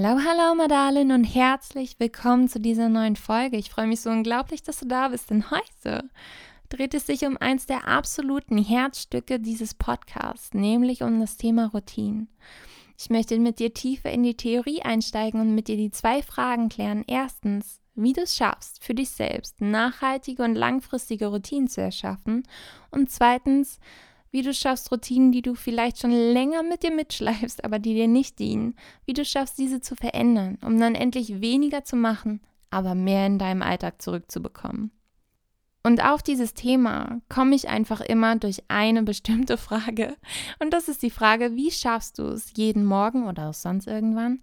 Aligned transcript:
Hallo, 0.00 0.20
hallo, 0.24 0.54
Madalin 0.54 1.10
und 1.10 1.24
herzlich 1.24 1.98
willkommen 1.98 2.48
zu 2.48 2.60
dieser 2.60 2.88
neuen 2.88 3.16
Folge. 3.16 3.56
Ich 3.56 3.68
freue 3.68 3.88
mich 3.88 4.00
so 4.00 4.10
unglaublich, 4.10 4.62
dass 4.62 4.78
du 4.78 4.86
da 4.86 5.08
bist, 5.08 5.28
denn 5.28 5.50
heute 5.50 6.08
dreht 6.68 6.94
es 6.94 7.06
sich 7.06 7.26
um 7.26 7.36
eins 7.36 7.66
der 7.66 7.88
absoluten 7.88 8.58
Herzstücke 8.58 9.40
dieses 9.40 9.74
Podcasts, 9.74 10.54
nämlich 10.54 11.02
um 11.02 11.18
das 11.18 11.36
Thema 11.36 11.66
Routine. 11.74 12.28
Ich 12.96 13.10
möchte 13.10 13.36
mit 13.40 13.58
dir 13.58 13.74
tiefer 13.74 14.12
in 14.12 14.22
die 14.22 14.36
Theorie 14.36 14.82
einsteigen 14.82 15.40
und 15.40 15.56
mit 15.56 15.66
dir 15.66 15.76
die 15.76 15.90
zwei 15.90 16.22
Fragen 16.22 16.68
klären. 16.68 17.02
Erstens, 17.08 17.80
wie 17.96 18.12
du 18.12 18.20
es 18.20 18.36
schaffst, 18.36 18.84
für 18.84 18.94
dich 18.94 19.10
selbst 19.10 19.60
nachhaltige 19.60 20.44
und 20.44 20.54
langfristige 20.54 21.26
Routinen 21.26 21.66
zu 21.66 21.80
erschaffen. 21.80 22.44
Und 22.92 23.10
zweitens, 23.10 23.80
wie 24.30 24.42
du 24.42 24.52
schaffst 24.52 24.90
Routinen, 24.90 25.32
die 25.32 25.42
du 25.42 25.54
vielleicht 25.54 25.98
schon 25.98 26.12
länger 26.12 26.62
mit 26.62 26.82
dir 26.82 26.92
mitschleifst, 26.92 27.64
aber 27.64 27.78
die 27.78 27.94
dir 27.94 28.08
nicht 28.08 28.38
dienen, 28.38 28.74
wie 29.04 29.14
du 29.14 29.24
schaffst, 29.24 29.58
diese 29.58 29.80
zu 29.80 29.94
verändern, 29.94 30.58
um 30.64 30.78
dann 30.78 30.94
endlich 30.94 31.40
weniger 31.40 31.84
zu 31.84 31.96
machen, 31.96 32.40
aber 32.70 32.94
mehr 32.94 33.26
in 33.26 33.38
deinem 33.38 33.62
Alltag 33.62 34.02
zurückzubekommen. 34.02 34.90
Und 35.82 36.04
auf 36.04 36.22
dieses 36.22 36.54
Thema 36.54 37.20
komme 37.28 37.54
ich 37.54 37.68
einfach 37.68 38.00
immer 38.00 38.36
durch 38.36 38.64
eine 38.68 39.02
bestimmte 39.04 39.56
Frage. 39.56 40.16
Und 40.58 40.72
das 40.72 40.88
ist 40.88 41.02
die 41.02 41.10
Frage, 41.10 41.54
wie 41.56 41.70
schaffst 41.70 42.18
du 42.18 42.24
es 42.24 42.52
jeden 42.56 42.84
Morgen 42.84 43.26
oder 43.26 43.48
auch 43.48 43.54
sonst 43.54 43.86
irgendwann, 43.86 44.42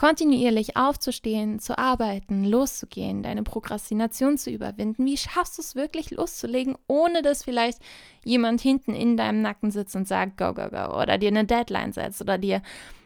kontinuierlich 0.00 0.78
aufzustehen, 0.78 1.58
zu 1.58 1.76
arbeiten, 1.76 2.46
loszugehen, 2.46 3.22
deine 3.22 3.42
Prokrastination 3.42 4.38
zu 4.38 4.50
überwinden. 4.50 5.04
Wie 5.04 5.18
schaffst 5.18 5.58
du 5.58 5.62
es 5.62 5.74
wirklich 5.74 6.10
loszulegen, 6.10 6.78
ohne 6.86 7.20
dass 7.20 7.44
vielleicht 7.44 7.80
jemand 8.24 8.62
hinten 8.62 8.94
in 8.94 9.18
deinem 9.18 9.42
Nacken 9.42 9.70
sitzt 9.70 9.94
und 9.96 10.08
sagt, 10.08 10.38
go, 10.38 10.54
go, 10.54 10.70
go, 10.70 10.98
oder 10.98 11.18
dir 11.18 11.28
eine 11.28 11.44
Deadline 11.44 11.92
setzt 11.92 12.22
oder 12.22 12.38
dir 12.38 12.62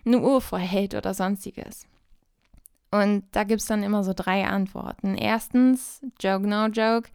eine 0.06 0.20
Uhr 0.20 0.41
vorhält 0.41 0.95
oder 0.95 1.14
sonstiges? 1.14 1.89
Und 2.92 3.25
da 3.33 3.42
gibt 3.42 3.62
es 3.62 3.67
dann 3.67 3.83
immer 3.83 4.05
so 4.05 4.12
drei 4.14 4.47
Antworten. 4.47 5.17
Erstens, 5.17 6.01
joke, 6.20 6.47
no 6.47 6.67
joke. 6.67 7.11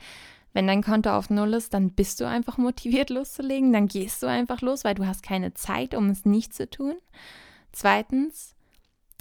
Wenn 0.52 0.68
dein 0.68 0.84
Konto 0.84 1.12
auf 1.12 1.30
Null 1.30 1.54
ist, 1.54 1.74
dann 1.74 1.92
bist 1.92 2.20
du 2.20 2.28
einfach 2.28 2.58
motiviert 2.58 3.10
loszulegen, 3.10 3.72
dann 3.72 3.88
gehst 3.88 4.24
du 4.24 4.28
einfach 4.28 4.60
los, 4.60 4.84
weil 4.84 4.96
du 4.96 5.08
hast 5.08 5.24
keine 5.24 5.54
Zeit, 5.54 5.96
um 5.96 6.10
es 6.10 6.26
nicht 6.26 6.54
zu 6.54 6.70
tun. 6.70 6.96
Zweitens, 7.72 8.56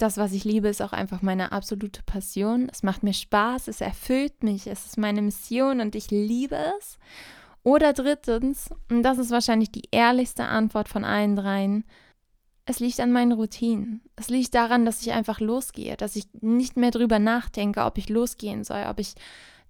das, 0.01 0.17
was 0.17 0.31
ich 0.31 0.43
liebe, 0.43 0.67
ist 0.67 0.81
auch 0.81 0.93
einfach 0.93 1.21
meine 1.21 1.51
absolute 1.51 2.01
Passion. 2.03 2.69
Es 2.71 2.83
macht 2.83 3.03
mir 3.03 3.13
Spaß, 3.13 3.67
es 3.67 3.81
erfüllt 3.81 4.43
mich, 4.43 4.65
es 4.67 4.85
ist 4.85 4.97
meine 4.97 5.21
Mission 5.21 5.81
und 5.81 5.93
ich 5.95 6.09
liebe 6.09 6.57
es. 6.79 6.97
Oder 7.63 7.93
drittens, 7.93 8.69
und 8.89 9.03
das 9.03 9.17
ist 9.17 9.31
wahrscheinlich 9.31 9.71
die 9.71 9.83
ehrlichste 9.91 10.45
Antwort 10.45 10.87
von 10.87 11.03
allen 11.03 11.35
dreien, 11.35 11.83
es 12.65 12.79
liegt 12.79 12.99
an 12.99 13.11
meinen 13.11 13.31
Routinen. 13.31 14.01
Es 14.15 14.29
liegt 14.29 14.53
daran, 14.53 14.85
dass 14.85 15.01
ich 15.01 15.11
einfach 15.11 15.39
losgehe, 15.39 15.97
dass 15.97 16.15
ich 16.15 16.25
nicht 16.39 16.77
mehr 16.77 16.91
drüber 16.91 17.19
nachdenke, 17.19 17.83
ob 17.83 17.97
ich 17.97 18.09
losgehen 18.09 18.63
soll, 18.63 18.85
ob 18.87 18.99
ich 18.99 19.15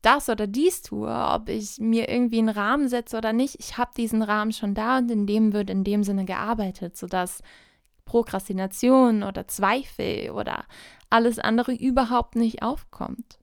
das 0.01 0.29
oder 0.29 0.47
dies 0.47 0.81
tue, 0.81 1.09
ob 1.09 1.49
ich 1.49 1.79
mir 1.79 2.09
irgendwie 2.09 2.39
einen 2.39 2.49
Rahmen 2.49 2.87
setze 2.87 3.17
oder 3.17 3.33
nicht. 3.33 3.55
Ich 3.59 3.77
habe 3.77 3.91
diesen 3.95 4.21
Rahmen 4.21 4.51
schon 4.51 4.73
da 4.73 4.97
und 4.97 5.09
in 5.11 5.27
dem 5.27 5.53
wird 5.53 5.69
in 5.69 5.83
dem 5.83 6.03
Sinne 6.03 6.25
gearbeitet, 6.25 6.97
sodass 6.97 7.41
Prokrastination 8.09 9.21
oder 9.21 9.47
Zweifel 9.47 10.31
oder 10.31 10.65
alles 11.11 11.37
andere 11.37 11.73
überhaupt 11.73 12.35
nicht 12.35 12.63
aufkommt. 12.63 13.37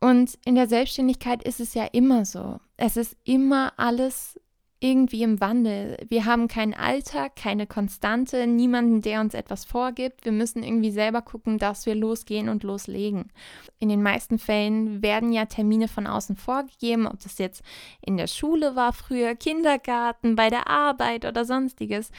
Und 0.00 0.38
in 0.44 0.54
der 0.54 0.68
Selbstständigkeit 0.68 1.42
ist 1.42 1.58
es 1.60 1.74
ja 1.74 1.84
immer 1.86 2.24
so. 2.24 2.60
Es 2.76 2.96
ist 2.96 3.16
immer 3.24 3.72
alles 3.78 4.38
irgendwie 4.84 5.22
im 5.22 5.40
Wandel. 5.40 5.96
Wir 6.10 6.26
haben 6.26 6.46
keinen 6.46 6.74
Alltag, 6.74 7.36
keine 7.36 7.66
Konstante, 7.66 8.46
niemanden, 8.46 9.00
der 9.00 9.22
uns 9.22 9.32
etwas 9.32 9.64
vorgibt. 9.64 10.26
Wir 10.26 10.32
müssen 10.32 10.62
irgendwie 10.62 10.90
selber 10.90 11.22
gucken, 11.22 11.56
dass 11.56 11.86
wir 11.86 11.94
losgehen 11.94 12.50
und 12.50 12.64
loslegen. 12.64 13.32
In 13.78 13.88
den 13.88 14.02
meisten 14.02 14.38
Fällen 14.38 15.02
werden 15.02 15.32
ja 15.32 15.46
Termine 15.46 15.88
von 15.88 16.06
außen 16.06 16.36
vorgegeben, 16.36 17.06
ob 17.06 17.18
das 17.20 17.38
jetzt 17.38 17.62
in 18.02 18.18
der 18.18 18.26
Schule 18.26 18.76
war 18.76 18.92
früher, 18.92 19.34
Kindergarten, 19.34 20.36
bei 20.36 20.50
der 20.50 20.68
Arbeit 20.68 21.24
oder 21.24 21.46
sonstiges. 21.46 22.10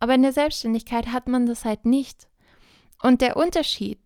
Aber 0.00 0.14
in 0.14 0.22
der 0.22 0.32
Selbstständigkeit 0.32 1.12
hat 1.12 1.28
man 1.28 1.46
das 1.46 1.64
halt 1.64 1.84
nicht. 1.84 2.28
Und 3.02 3.20
der 3.20 3.36
Unterschied 3.36 3.98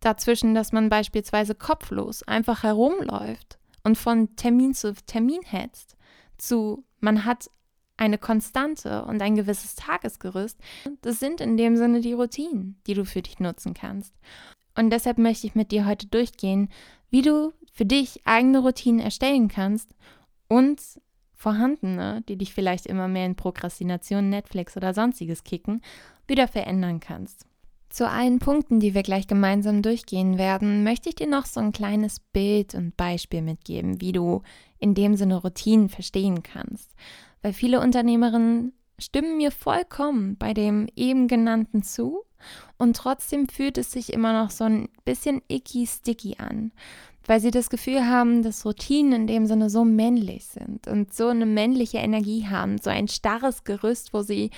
dazwischen, 0.00 0.54
dass 0.54 0.72
man 0.72 0.88
beispielsweise 0.88 1.54
kopflos 1.54 2.22
einfach 2.24 2.64
herumläuft 2.64 3.58
und 3.84 3.96
von 3.96 4.34
Termin 4.36 4.74
zu 4.74 4.94
Termin 5.06 5.42
hetzt, 5.42 5.96
zu 6.38 6.84
man 7.00 7.24
hat 7.24 7.50
eine 7.96 8.18
Konstante 8.18 9.04
und 9.04 9.22
ein 9.22 9.36
gewisses 9.36 9.74
Tagesgerüst, 9.76 10.58
das 11.02 11.20
sind 11.20 11.40
in 11.40 11.56
dem 11.56 11.76
Sinne 11.76 12.00
die 12.00 12.14
Routinen, 12.14 12.80
die 12.86 12.94
du 12.94 13.04
für 13.04 13.22
dich 13.22 13.38
nutzen 13.38 13.74
kannst. 13.74 14.14
Und 14.76 14.90
deshalb 14.90 15.18
möchte 15.18 15.46
ich 15.46 15.54
mit 15.54 15.70
dir 15.70 15.86
heute 15.86 16.06
durchgehen, 16.06 16.68
wie 17.10 17.22
du 17.22 17.52
für 17.72 17.84
dich 17.84 18.22
eigene 18.24 18.58
Routinen 18.58 19.00
erstellen 19.00 19.48
kannst 19.48 19.88
und 20.48 20.80
vorhandene, 21.42 22.22
die 22.28 22.38
dich 22.38 22.54
vielleicht 22.54 22.86
immer 22.86 23.08
mehr 23.08 23.26
in 23.26 23.34
Prokrastination, 23.34 24.30
Netflix 24.30 24.76
oder 24.76 24.94
sonstiges 24.94 25.42
kicken, 25.42 25.82
wieder 26.28 26.46
verändern 26.46 27.00
kannst. 27.00 27.46
Zu 27.88 28.08
allen 28.08 28.38
Punkten, 28.38 28.80
die 28.80 28.94
wir 28.94 29.02
gleich 29.02 29.26
gemeinsam 29.26 29.82
durchgehen 29.82 30.38
werden, 30.38 30.82
möchte 30.82 31.10
ich 31.10 31.16
dir 31.16 31.26
noch 31.26 31.44
so 31.44 31.60
ein 31.60 31.72
kleines 31.72 32.20
Bild 32.20 32.74
und 32.74 32.96
Beispiel 32.96 33.42
mitgeben, 33.42 34.00
wie 34.00 34.12
du 34.12 34.42
in 34.78 34.94
dem 34.94 35.16
Sinne 35.16 35.36
Routinen 35.36 35.90
verstehen 35.90 36.42
kannst. 36.42 36.90
Weil 37.42 37.52
viele 37.52 37.80
Unternehmerinnen 37.80 38.72
stimmen 38.98 39.36
mir 39.36 39.50
vollkommen 39.50 40.36
bei 40.38 40.54
dem 40.54 40.86
eben 40.96 41.28
genannten 41.28 41.82
zu 41.82 42.22
und 42.78 42.96
trotzdem 42.96 43.48
fühlt 43.48 43.78
es 43.78 43.92
sich 43.92 44.12
immer 44.12 44.32
noch 44.32 44.50
so 44.50 44.64
ein 44.64 44.88
bisschen 45.04 45.42
icky 45.48 45.86
sticky 45.86 46.36
an 46.38 46.72
weil 47.26 47.40
sie 47.40 47.50
das 47.50 47.70
Gefühl 47.70 48.06
haben, 48.06 48.42
dass 48.42 48.64
Routinen 48.64 49.12
in 49.12 49.26
dem 49.26 49.46
Sinne 49.46 49.70
so 49.70 49.84
männlich 49.84 50.46
sind 50.46 50.88
und 50.88 51.14
so 51.14 51.28
eine 51.28 51.46
männliche 51.46 51.98
Energie 51.98 52.46
haben, 52.46 52.78
so 52.78 52.90
ein 52.90 53.08
starres 53.08 53.64
Gerüst, 53.64 54.12
wo 54.12 54.22
sie 54.22 54.50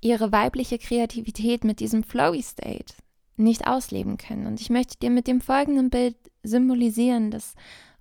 ihre 0.00 0.32
weibliche 0.32 0.78
Kreativität 0.78 1.64
mit 1.64 1.80
diesem 1.80 2.04
flowy 2.04 2.42
State 2.42 2.94
nicht 3.36 3.66
ausleben 3.66 4.16
können. 4.16 4.46
Und 4.46 4.60
ich 4.60 4.70
möchte 4.70 4.98
dir 4.98 5.10
mit 5.10 5.26
dem 5.26 5.40
folgenden 5.40 5.90
Bild 5.90 6.16
symbolisieren, 6.42 7.30
dass 7.30 7.54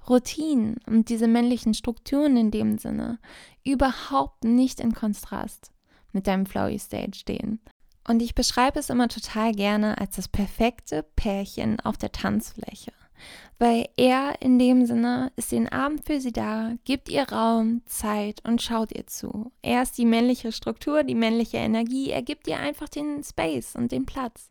Routinen 0.10 0.78
und 0.88 1.10
diese 1.10 1.28
männlichen 1.28 1.74
Strukturen 1.74 2.38
in 2.38 2.52
dem 2.52 2.78
Sinne 2.78 3.20
überhaupt 3.66 4.44
nicht 4.44 4.80
in 4.80 4.94
Kontrast 4.94 5.72
mit 6.14 6.28
deinem 6.28 6.46
flowy 6.46 6.80
State 6.80 7.18
stehen. 7.18 7.60
Und 8.08 8.22
ich 8.22 8.36
beschreibe 8.36 8.80
es 8.80 8.90
immer 8.90 9.10
total 9.10 9.52
gerne 9.52 9.98
als 9.98 10.16
das 10.16 10.30
perfekte 10.30 11.04
Pärchen 11.04 11.82
auf 11.82 11.98
der 11.98 12.14
Tanzfläche 12.14 12.94
weil 13.60 13.88
er 13.98 14.42
in 14.42 14.60
dem 14.60 14.86
Sinne 14.86 15.32
ist 15.36 15.52
den 15.52 15.68
Abend 15.68 16.06
für 16.06 16.22
sie 16.22 16.32
da, 16.32 16.74
gibt 16.86 17.10
ihr 17.10 17.24
Raum, 17.24 17.82
Zeit 17.86 18.42
und 18.46 18.62
schaut 18.62 18.92
ihr 18.92 19.08
zu. 19.08 19.52
Er 19.62 19.82
ist 19.82 19.98
die 19.98 20.06
männliche 20.06 20.52
Struktur, 20.52 21.04
die 21.04 21.16
männliche 21.16 21.58
Energie, 21.58 22.12
er 22.12 22.22
gibt 22.22 22.48
ihr 22.48 22.60
einfach 22.60 22.90
den 22.90 23.24
Space 23.24 23.76
und 23.76 23.92
den 23.92 24.06
Platz. 24.06 24.50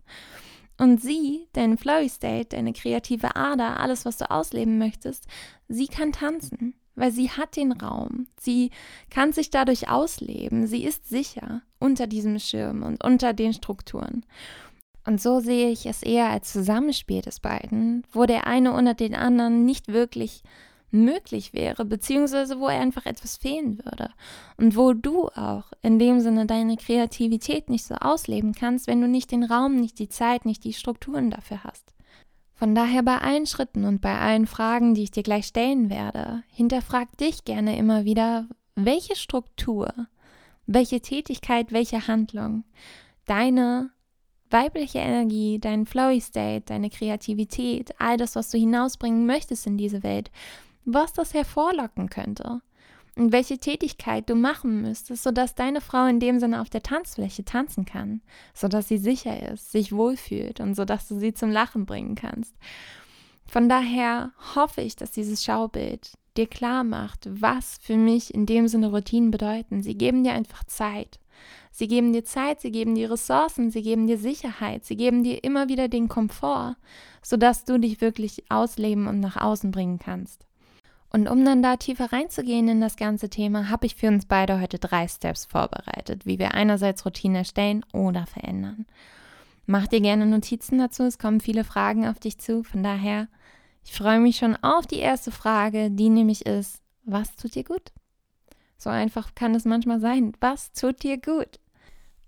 Und 0.78 1.00
sie, 1.00 1.48
dein 1.52 1.78
Flowy 1.78 2.08
State, 2.08 2.56
deine 2.56 2.72
kreative 2.72 3.34
Ader, 3.34 3.80
alles, 3.80 4.04
was 4.04 4.18
du 4.18 4.30
ausleben 4.30 4.78
möchtest, 4.78 5.26
sie 5.68 5.86
kann 5.86 6.12
tanzen, 6.12 6.74
weil 6.96 7.12
sie 7.12 7.30
hat 7.30 7.56
den 7.56 7.72
Raum. 7.72 8.26
Sie 8.38 8.70
kann 9.08 9.32
sich 9.32 9.50
dadurch 9.50 9.88
ausleben. 9.88 10.66
Sie 10.66 10.84
ist 10.84 11.08
sicher 11.08 11.62
unter 11.78 12.06
diesem 12.06 12.38
Schirm 12.38 12.82
und 12.82 13.02
unter 13.04 13.32
den 13.32 13.52
Strukturen. 13.52 14.26
Und 15.06 15.20
so 15.20 15.38
sehe 15.38 15.70
ich 15.70 15.86
es 15.86 16.02
eher 16.02 16.28
als 16.30 16.52
Zusammenspiel 16.52 17.22
des 17.22 17.38
beiden, 17.38 18.02
wo 18.12 18.26
der 18.26 18.46
eine 18.46 18.72
unter 18.72 18.94
den 18.94 19.14
anderen 19.14 19.64
nicht 19.64 19.88
wirklich 19.88 20.42
möglich 20.90 21.52
wäre, 21.52 21.84
beziehungsweise 21.84 22.58
wo 22.58 22.66
er 22.68 22.80
einfach 22.80 23.06
etwas 23.06 23.36
fehlen 23.36 23.78
würde. 23.84 24.10
Und 24.56 24.76
wo 24.76 24.92
du 24.92 25.28
auch 25.28 25.70
in 25.82 25.98
dem 25.98 26.20
Sinne 26.20 26.46
deine 26.46 26.76
Kreativität 26.76 27.70
nicht 27.70 27.84
so 27.84 27.94
ausleben 27.94 28.52
kannst, 28.52 28.88
wenn 28.88 29.00
du 29.00 29.06
nicht 29.06 29.30
den 29.30 29.44
Raum, 29.44 29.76
nicht 29.76 29.98
die 29.98 30.08
Zeit, 30.08 30.44
nicht 30.44 30.64
die 30.64 30.72
Strukturen 30.72 31.30
dafür 31.30 31.62
hast. 31.62 31.94
Von 32.54 32.74
daher 32.74 33.02
bei 33.02 33.18
allen 33.18 33.46
Schritten 33.46 33.84
und 33.84 34.00
bei 34.00 34.18
allen 34.18 34.46
Fragen, 34.46 34.94
die 34.94 35.02
ich 35.04 35.10
dir 35.10 35.22
gleich 35.22 35.46
stellen 35.46 35.90
werde, 35.90 36.42
hinterfrag 36.48 37.16
dich 37.18 37.44
gerne 37.44 37.76
immer 37.76 38.04
wieder, 38.04 38.48
welche 38.74 39.14
Struktur, 39.14 39.92
welche 40.66 41.00
Tätigkeit, 41.00 41.70
welche 41.70 42.08
Handlung 42.08 42.64
deine 43.26 43.90
weibliche 44.50 44.98
Energie, 44.98 45.58
dein 45.58 45.86
Flowy 45.86 46.20
State, 46.20 46.64
deine 46.66 46.90
Kreativität, 46.90 47.94
all 47.98 48.16
das, 48.16 48.36
was 48.36 48.50
du 48.50 48.58
hinausbringen 48.58 49.26
möchtest 49.26 49.66
in 49.66 49.76
diese 49.76 50.02
Welt, 50.02 50.30
was 50.84 51.12
das 51.12 51.34
hervorlocken 51.34 52.08
könnte 52.08 52.60
und 53.16 53.32
welche 53.32 53.58
Tätigkeit 53.58 54.28
du 54.28 54.34
machen 54.34 54.82
müsstest, 54.82 55.22
sodass 55.22 55.54
deine 55.54 55.80
Frau 55.80 56.06
in 56.06 56.20
dem 56.20 56.38
Sinne 56.38 56.60
auf 56.60 56.70
der 56.70 56.82
Tanzfläche 56.82 57.44
tanzen 57.44 57.84
kann, 57.84 58.20
sodass 58.54 58.88
sie 58.88 58.98
sicher 58.98 59.50
ist, 59.50 59.72
sich 59.72 59.92
wohlfühlt 59.92 60.60
und 60.60 60.74
sodass 60.74 61.08
du 61.08 61.18
sie 61.18 61.34
zum 61.34 61.50
Lachen 61.50 61.86
bringen 61.86 62.14
kannst. 62.14 62.54
Von 63.46 63.68
daher 63.68 64.32
hoffe 64.54 64.82
ich, 64.82 64.96
dass 64.96 65.12
dieses 65.12 65.44
Schaubild 65.44 66.12
dir 66.36 66.46
klar 66.46 66.84
macht, 66.84 67.28
was 67.30 67.78
für 67.80 67.96
mich 67.96 68.34
in 68.34 68.44
dem 68.44 68.68
Sinne 68.68 68.88
Routinen 68.88 69.30
bedeuten. 69.30 69.82
Sie 69.82 69.96
geben 69.96 70.24
dir 70.24 70.32
einfach 70.32 70.64
Zeit. 70.64 71.18
Sie 71.70 71.88
geben 71.88 72.12
dir 72.12 72.24
Zeit, 72.24 72.60
sie 72.60 72.70
geben 72.70 72.94
dir 72.94 73.10
Ressourcen, 73.10 73.70
sie 73.70 73.82
geben 73.82 74.06
dir 74.06 74.18
Sicherheit, 74.18 74.84
sie 74.84 74.96
geben 74.96 75.22
dir 75.22 75.44
immer 75.44 75.68
wieder 75.68 75.88
den 75.88 76.08
Komfort, 76.08 76.76
sodass 77.22 77.64
du 77.64 77.78
dich 77.78 78.00
wirklich 78.00 78.44
ausleben 78.50 79.06
und 79.06 79.20
nach 79.20 79.36
außen 79.36 79.70
bringen 79.70 79.98
kannst. 79.98 80.46
Und 81.10 81.28
um 81.28 81.44
dann 81.44 81.62
da 81.62 81.76
tiefer 81.76 82.12
reinzugehen 82.12 82.68
in 82.68 82.80
das 82.80 82.96
ganze 82.96 83.30
Thema, 83.30 83.70
habe 83.70 83.86
ich 83.86 83.94
für 83.94 84.08
uns 84.08 84.26
beide 84.26 84.60
heute 84.60 84.78
drei 84.78 85.06
Steps 85.08 85.46
vorbereitet, 85.46 86.26
wie 86.26 86.38
wir 86.38 86.54
einerseits 86.54 87.06
Routinen 87.06 87.36
erstellen 87.36 87.84
oder 87.92 88.26
verändern. 88.26 88.86
Mach 89.66 89.86
dir 89.86 90.00
gerne 90.00 90.26
Notizen 90.26 90.78
dazu, 90.78 91.04
es 91.04 91.18
kommen 91.18 91.40
viele 91.40 91.64
Fragen 91.64 92.06
auf 92.06 92.18
dich 92.18 92.38
zu, 92.38 92.62
von 92.62 92.82
daher, 92.82 93.28
ich 93.84 93.92
freue 93.92 94.20
mich 94.20 94.36
schon 94.36 94.56
auf 94.56 94.86
die 94.86 94.98
erste 94.98 95.30
Frage, 95.30 95.90
die 95.90 96.08
nämlich 96.08 96.46
ist, 96.46 96.82
was 97.04 97.34
tut 97.36 97.54
dir 97.54 97.64
gut? 97.64 97.92
So 98.78 98.90
einfach 98.90 99.34
kann 99.34 99.54
es 99.54 99.64
manchmal 99.64 100.00
sein. 100.00 100.32
Was 100.40 100.72
tut 100.72 101.02
dir 101.02 101.18
gut? 101.20 101.60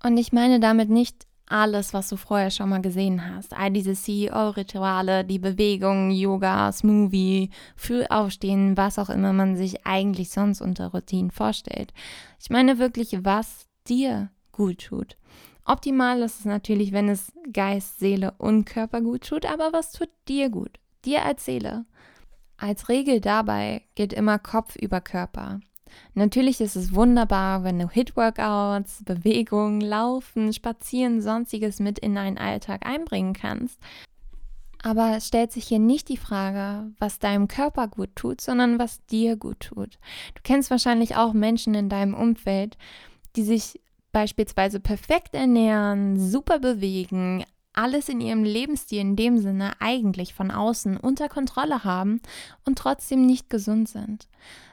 Und 0.02 0.16
ich 0.16 0.32
meine 0.32 0.60
damit 0.60 0.90
nicht 0.90 1.26
alles, 1.50 1.94
was 1.94 2.08
du 2.08 2.16
vorher 2.16 2.50
schon 2.50 2.68
mal 2.68 2.82
gesehen 2.82 3.34
hast. 3.34 3.54
All 3.54 3.70
diese 3.70 3.94
CEO-Rituale, 3.94 5.24
die 5.24 5.38
Bewegungen, 5.38 6.10
Yoga, 6.10 6.70
Smoothie, 6.72 7.50
früh 7.76 8.04
aufstehen, 8.04 8.76
was 8.76 8.98
auch 8.98 9.08
immer 9.08 9.32
man 9.32 9.56
sich 9.56 9.86
eigentlich 9.86 10.30
sonst 10.30 10.60
unter 10.60 10.88
Routinen 10.88 11.30
vorstellt. 11.30 11.92
Ich 12.40 12.50
meine 12.50 12.78
wirklich, 12.78 13.24
was 13.24 13.66
dir 13.88 14.30
gut 14.52 14.84
tut. 14.86 15.16
Optimal 15.64 16.22
ist 16.22 16.40
es 16.40 16.44
natürlich, 16.44 16.92
wenn 16.92 17.08
es 17.08 17.32
Geist, 17.52 17.98
Seele 17.98 18.34
und 18.38 18.64
Körper 18.64 19.00
gut 19.00 19.26
tut, 19.26 19.44
aber 19.46 19.72
was 19.72 19.92
tut 19.92 20.08
dir 20.26 20.48
gut? 20.48 20.78
Dir 21.04 21.24
als 21.24 21.44
Seele. 21.44 21.84
Als 22.56 22.88
Regel 22.88 23.20
dabei 23.20 23.82
geht 23.94 24.12
immer 24.12 24.38
Kopf 24.38 24.76
über 24.76 25.00
Körper. 25.00 25.60
Natürlich 26.14 26.60
ist 26.60 26.76
es 26.76 26.94
wunderbar, 26.94 27.64
wenn 27.64 27.78
du 27.78 27.88
Hit-Workouts, 27.88 29.04
Bewegungen, 29.04 29.80
Laufen, 29.80 30.52
Spazieren, 30.52 31.20
sonstiges 31.20 31.80
mit 31.80 31.98
in 31.98 32.14
deinen 32.14 32.38
Alltag 32.38 32.86
einbringen 32.86 33.32
kannst. 33.32 33.78
Aber 34.82 35.16
es 35.16 35.26
stellt 35.26 35.52
sich 35.52 35.66
hier 35.66 35.80
nicht 35.80 36.08
die 36.08 36.16
Frage, 36.16 36.92
was 36.98 37.18
deinem 37.18 37.48
Körper 37.48 37.88
gut 37.88 38.14
tut, 38.14 38.40
sondern 38.40 38.78
was 38.78 39.04
dir 39.06 39.36
gut 39.36 39.60
tut. 39.60 39.98
Du 40.34 40.42
kennst 40.44 40.70
wahrscheinlich 40.70 41.16
auch 41.16 41.32
Menschen 41.32 41.74
in 41.74 41.88
deinem 41.88 42.14
Umfeld, 42.14 42.76
die 43.34 43.42
sich 43.42 43.80
beispielsweise 44.12 44.80
perfekt 44.80 45.34
ernähren, 45.34 46.18
super 46.18 46.60
bewegen, 46.60 47.44
alles 47.72 48.08
in 48.08 48.20
ihrem 48.20 48.42
Lebensstil 48.42 49.00
in 49.00 49.16
dem 49.16 49.38
Sinne 49.38 49.72
eigentlich 49.80 50.34
von 50.34 50.50
außen 50.50 50.96
unter 50.96 51.28
Kontrolle 51.28 51.84
haben 51.84 52.20
und 52.64 52.78
trotzdem 52.78 53.24
nicht 53.24 53.50
gesund 53.50 53.88
sind. 53.88 54.26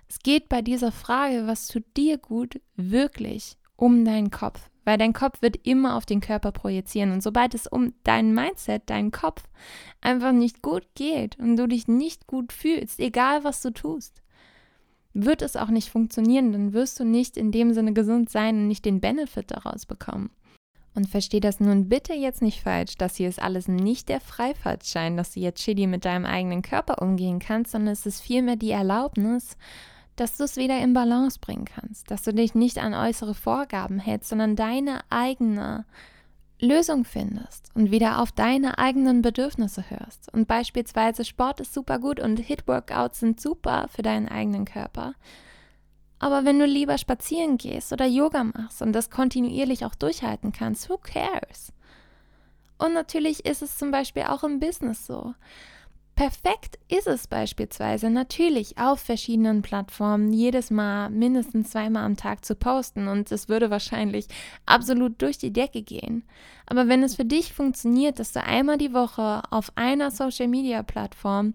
Es 0.07 0.19
geht 0.19 0.49
bei 0.49 0.61
dieser 0.61 0.91
Frage, 0.91 1.47
was 1.47 1.67
tut 1.67 1.83
dir 1.97 2.17
gut, 2.17 2.61
wirklich 2.75 3.57
um 3.75 4.05
deinen 4.05 4.31
Kopf, 4.31 4.69
weil 4.83 4.97
dein 4.97 5.13
Kopf 5.13 5.41
wird 5.41 5.57
immer 5.67 5.95
auf 5.95 6.05
den 6.05 6.21
Körper 6.21 6.51
projizieren. 6.51 7.11
Und 7.11 7.21
sobald 7.21 7.53
es 7.53 7.67
um 7.67 7.93
dein 8.03 8.33
Mindset, 8.33 8.89
deinen 8.89 9.11
Kopf 9.11 9.43
einfach 10.01 10.31
nicht 10.31 10.61
gut 10.61 10.87
geht 10.95 11.37
und 11.39 11.57
du 11.57 11.67
dich 11.67 11.87
nicht 11.87 12.27
gut 12.27 12.53
fühlst, 12.53 12.99
egal 12.99 13.43
was 13.43 13.61
du 13.61 13.71
tust, 13.71 14.21
wird 15.13 15.41
es 15.41 15.55
auch 15.55 15.69
nicht 15.69 15.89
funktionieren, 15.89 16.51
dann 16.51 16.73
wirst 16.73 16.99
du 16.99 17.05
nicht 17.05 17.37
in 17.37 17.51
dem 17.51 17.73
Sinne 17.73 17.93
gesund 17.93 18.29
sein 18.29 18.57
und 18.57 18.67
nicht 18.67 18.85
den 18.85 18.99
Benefit 18.99 19.51
daraus 19.51 19.85
bekommen. 19.85 20.29
Und 20.93 21.09
versteh 21.09 21.41
das 21.41 21.59
nun 21.59 21.89
bitte 21.89 22.13
jetzt 22.13 22.41
nicht 22.41 22.61
falsch, 22.61 22.95
das 22.97 23.17
hier 23.17 23.27
ist 23.27 23.41
alles 23.41 23.67
nicht 23.67 24.07
der 24.07 24.21
Freifahrtschein, 24.21 25.17
dass 25.17 25.33
du 25.33 25.41
jetzt 25.41 25.61
shitty 25.61 25.87
mit 25.87 26.05
deinem 26.05 26.25
eigenen 26.25 26.61
Körper 26.61 27.01
umgehen 27.01 27.39
kannst, 27.39 27.71
sondern 27.71 27.91
es 27.91 28.05
ist 28.05 28.21
vielmehr 28.21 28.55
die 28.55 28.71
Erlaubnis, 28.71 29.57
dass 30.15 30.37
du 30.37 30.43
es 30.43 30.57
wieder 30.57 30.79
in 30.79 30.93
Balance 30.93 31.39
bringen 31.39 31.65
kannst, 31.65 32.09
dass 32.09 32.23
du 32.23 32.33
dich 32.33 32.55
nicht 32.55 32.77
an 32.77 32.93
äußere 32.93 33.33
Vorgaben 33.33 33.99
hältst, 33.99 34.29
sondern 34.29 34.55
deine 34.55 34.99
eigene 35.09 35.85
Lösung 36.61 37.03
findest 37.03 37.69
und 37.73 37.91
wieder 37.91 38.21
auf 38.21 38.31
deine 38.31 38.77
eigenen 38.77 39.21
Bedürfnisse 39.21 39.89
hörst. 39.89 40.33
Und 40.33 40.47
beispielsweise 40.47 41.25
Sport 41.25 41.59
ist 41.59 41.73
super 41.73 41.99
gut 41.99 42.19
und 42.19 42.39
Hit-Workouts 42.39 43.19
sind 43.19 43.41
super 43.41 43.87
für 43.89 44.03
deinen 44.03 44.29
eigenen 44.29 44.65
Körper. 44.65 45.15
Aber 46.17 46.45
wenn 46.45 46.59
du 46.59 46.65
lieber 46.65 46.97
spazieren 46.97 47.57
gehst 47.57 47.91
oder 47.91 48.05
Yoga 48.05 48.45
machst 48.45 48.81
und 48.81 48.93
das 48.93 49.09
kontinuierlich 49.09 49.85
auch 49.85 49.95
durchhalten 49.95 50.53
kannst, 50.53 50.89
who 50.89 50.97
cares? 50.97 51.73
Und 52.77 52.93
natürlich 52.93 53.45
ist 53.45 53.61
es 53.61 53.77
zum 53.77 53.91
Beispiel 53.91 54.23
auch 54.23 54.43
im 54.43 54.59
Business 54.59 55.05
so. 55.05 55.33
Perfekt 56.15 56.79
ist 56.87 57.07
es 57.07 57.27
beispielsweise 57.27 58.09
natürlich 58.09 58.77
auf 58.77 59.01
verschiedenen 59.01 59.61
Plattformen 59.61 60.31
jedes 60.31 60.71
Mal 60.71 61.09
mindestens 61.09 61.71
zweimal 61.71 62.05
am 62.05 62.15
Tag 62.15 62.45
zu 62.45 62.55
posten 62.55 63.09
und 63.09 63.33
es 63.33 63.49
würde 63.49 63.69
wahrscheinlich 63.69 64.27
absolut 64.65 65.21
durch 65.21 65.37
die 65.37 65.51
Decke 65.51 65.81
gehen. 65.81 66.23
Aber 66.67 66.87
wenn 66.87 67.03
es 67.03 67.15
für 67.15 67.25
dich 67.25 67.51
funktioniert, 67.51 68.17
dass 68.17 68.31
du 68.31 68.41
einmal 68.41 68.77
die 68.77 68.93
Woche 68.93 69.43
auf 69.51 69.73
einer 69.75 70.09
Social-Media-Plattform 70.09 71.53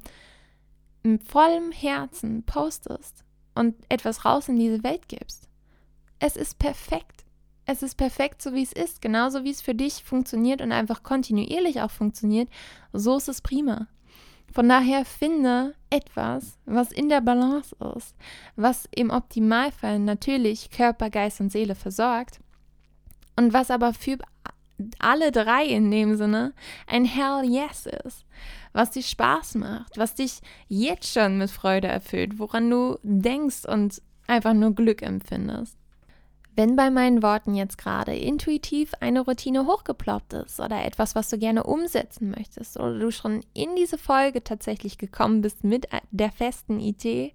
mit 1.04 1.24
vollem 1.24 1.72
Herzen 1.72 2.42
postest 2.42 3.24
und 3.54 3.76
etwas 3.88 4.26
raus 4.26 4.48
in 4.48 4.58
diese 4.58 4.84
Welt 4.84 5.08
gibst, 5.08 5.48
es 6.18 6.36
ist 6.36 6.58
perfekt. 6.58 7.24
Es 7.64 7.82
ist 7.82 7.94
perfekt, 7.94 8.42
so 8.42 8.52
wie 8.52 8.62
es 8.62 8.72
ist, 8.72 9.00
genauso 9.00 9.42
wie 9.44 9.50
es 9.50 9.62
für 9.62 9.74
dich 9.74 10.04
funktioniert 10.04 10.60
und 10.60 10.72
einfach 10.72 11.02
kontinuierlich 11.02 11.80
auch 11.80 11.90
funktioniert, 11.90 12.50
so 12.92 13.16
ist 13.16 13.28
es 13.28 13.40
prima. 13.40 13.86
Von 14.52 14.68
daher 14.68 15.04
finde 15.04 15.74
etwas, 15.90 16.58
was 16.66 16.90
in 16.90 17.08
der 17.08 17.20
Balance 17.20 17.74
ist, 17.96 18.14
was 18.56 18.88
im 18.94 19.10
Optimalfall 19.10 19.98
natürlich 19.98 20.70
Körper, 20.70 21.10
Geist 21.10 21.40
und 21.40 21.52
Seele 21.52 21.74
versorgt 21.74 22.40
und 23.36 23.52
was 23.52 23.70
aber 23.70 23.94
für 23.94 24.18
alle 24.98 25.30
drei 25.30 25.64
in 25.66 25.90
dem 25.90 26.16
Sinne 26.16 26.52
ein 26.86 27.04
Hell 27.04 27.44
Yes 27.44 27.86
ist, 28.04 28.24
was 28.72 28.90
dir 28.90 29.02
Spaß 29.02 29.56
macht, 29.56 29.98
was 29.98 30.14
dich 30.14 30.40
jetzt 30.68 31.12
schon 31.12 31.38
mit 31.38 31.50
Freude 31.50 31.88
erfüllt, 31.88 32.38
woran 32.38 32.70
du 32.70 32.98
denkst 33.02 33.66
und 33.66 34.02
einfach 34.26 34.54
nur 34.54 34.74
Glück 34.74 35.02
empfindest. 35.02 35.76
Wenn 36.56 36.74
bei 36.76 36.90
meinen 36.90 37.22
Worten 37.22 37.54
jetzt 37.54 37.78
gerade 37.78 38.14
intuitiv 38.14 38.92
eine 39.00 39.20
Routine 39.20 39.66
hochgeploppt 39.66 40.32
ist 40.32 40.58
oder 40.60 40.84
etwas, 40.84 41.14
was 41.14 41.30
du 41.30 41.38
gerne 41.38 41.62
umsetzen 41.62 42.30
möchtest 42.30 42.78
oder 42.78 42.98
du 42.98 43.10
schon 43.12 43.44
in 43.54 43.76
diese 43.76 43.98
Folge 43.98 44.42
tatsächlich 44.42 44.98
gekommen 44.98 45.42
bist 45.42 45.62
mit 45.64 45.88
der 46.10 46.32
festen 46.32 46.80
Idee 46.80 47.32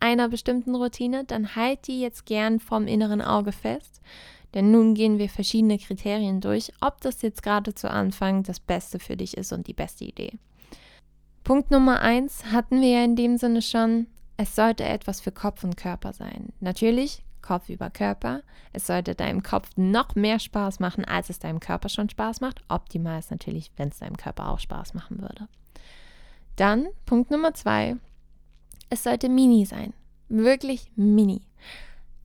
einer 0.00 0.28
bestimmten 0.28 0.74
Routine, 0.74 1.24
dann 1.24 1.56
halt 1.56 1.86
die 1.86 2.00
jetzt 2.00 2.26
gern 2.26 2.60
vom 2.60 2.86
inneren 2.86 3.22
Auge 3.22 3.52
fest. 3.52 4.00
Denn 4.54 4.70
nun 4.70 4.94
gehen 4.94 5.18
wir 5.18 5.28
verschiedene 5.28 5.78
Kriterien 5.78 6.40
durch, 6.40 6.72
ob 6.80 7.00
das 7.00 7.22
jetzt 7.22 7.42
gerade 7.42 7.74
zu 7.74 7.90
Anfang 7.90 8.42
das 8.42 8.60
Beste 8.60 8.98
für 8.98 9.16
dich 9.16 9.36
ist 9.36 9.52
und 9.52 9.66
die 9.66 9.74
beste 9.74 10.04
Idee. 10.04 10.38
Punkt 11.42 11.70
Nummer 11.70 12.00
eins 12.00 12.44
hatten 12.52 12.80
wir 12.80 12.88
ja 12.88 13.04
in 13.04 13.16
dem 13.16 13.38
Sinne 13.38 13.62
schon, 13.62 14.06
es 14.36 14.54
sollte 14.54 14.84
etwas 14.84 15.20
für 15.20 15.32
Kopf 15.32 15.64
und 15.64 15.76
Körper 15.76 16.12
sein. 16.12 16.52
Natürlich 16.60 17.22
Kopf 17.48 17.70
über 17.70 17.88
Körper. 17.88 18.42
Es 18.74 18.86
sollte 18.86 19.14
deinem 19.14 19.42
Kopf 19.42 19.70
noch 19.76 20.14
mehr 20.14 20.38
Spaß 20.38 20.80
machen, 20.80 21.06
als 21.06 21.30
es 21.30 21.38
deinem 21.38 21.60
Körper 21.60 21.88
schon 21.88 22.10
Spaß 22.10 22.42
macht. 22.42 22.60
Optimal 22.68 23.18
ist 23.18 23.30
natürlich, 23.30 23.72
wenn 23.78 23.88
es 23.88 24.00
deinem 24.00 24.18
Körper 24.18 24.50
auch 24.50 24.58
Spaß 24.58 24.92
machen 24.92 25.22
würde. 25.22 25.48
Dann 26.56 26.88
Punkt 27.06 27.30
Nummer 27.30 27.54
zwei. 27.54 27.96
Es 28.90 29.02
sollte 29.02 29.30
mini 29.30 29.64
sein. 29.64 29.94
Wirklich 30.28 30.92
mini. 30.94 31.40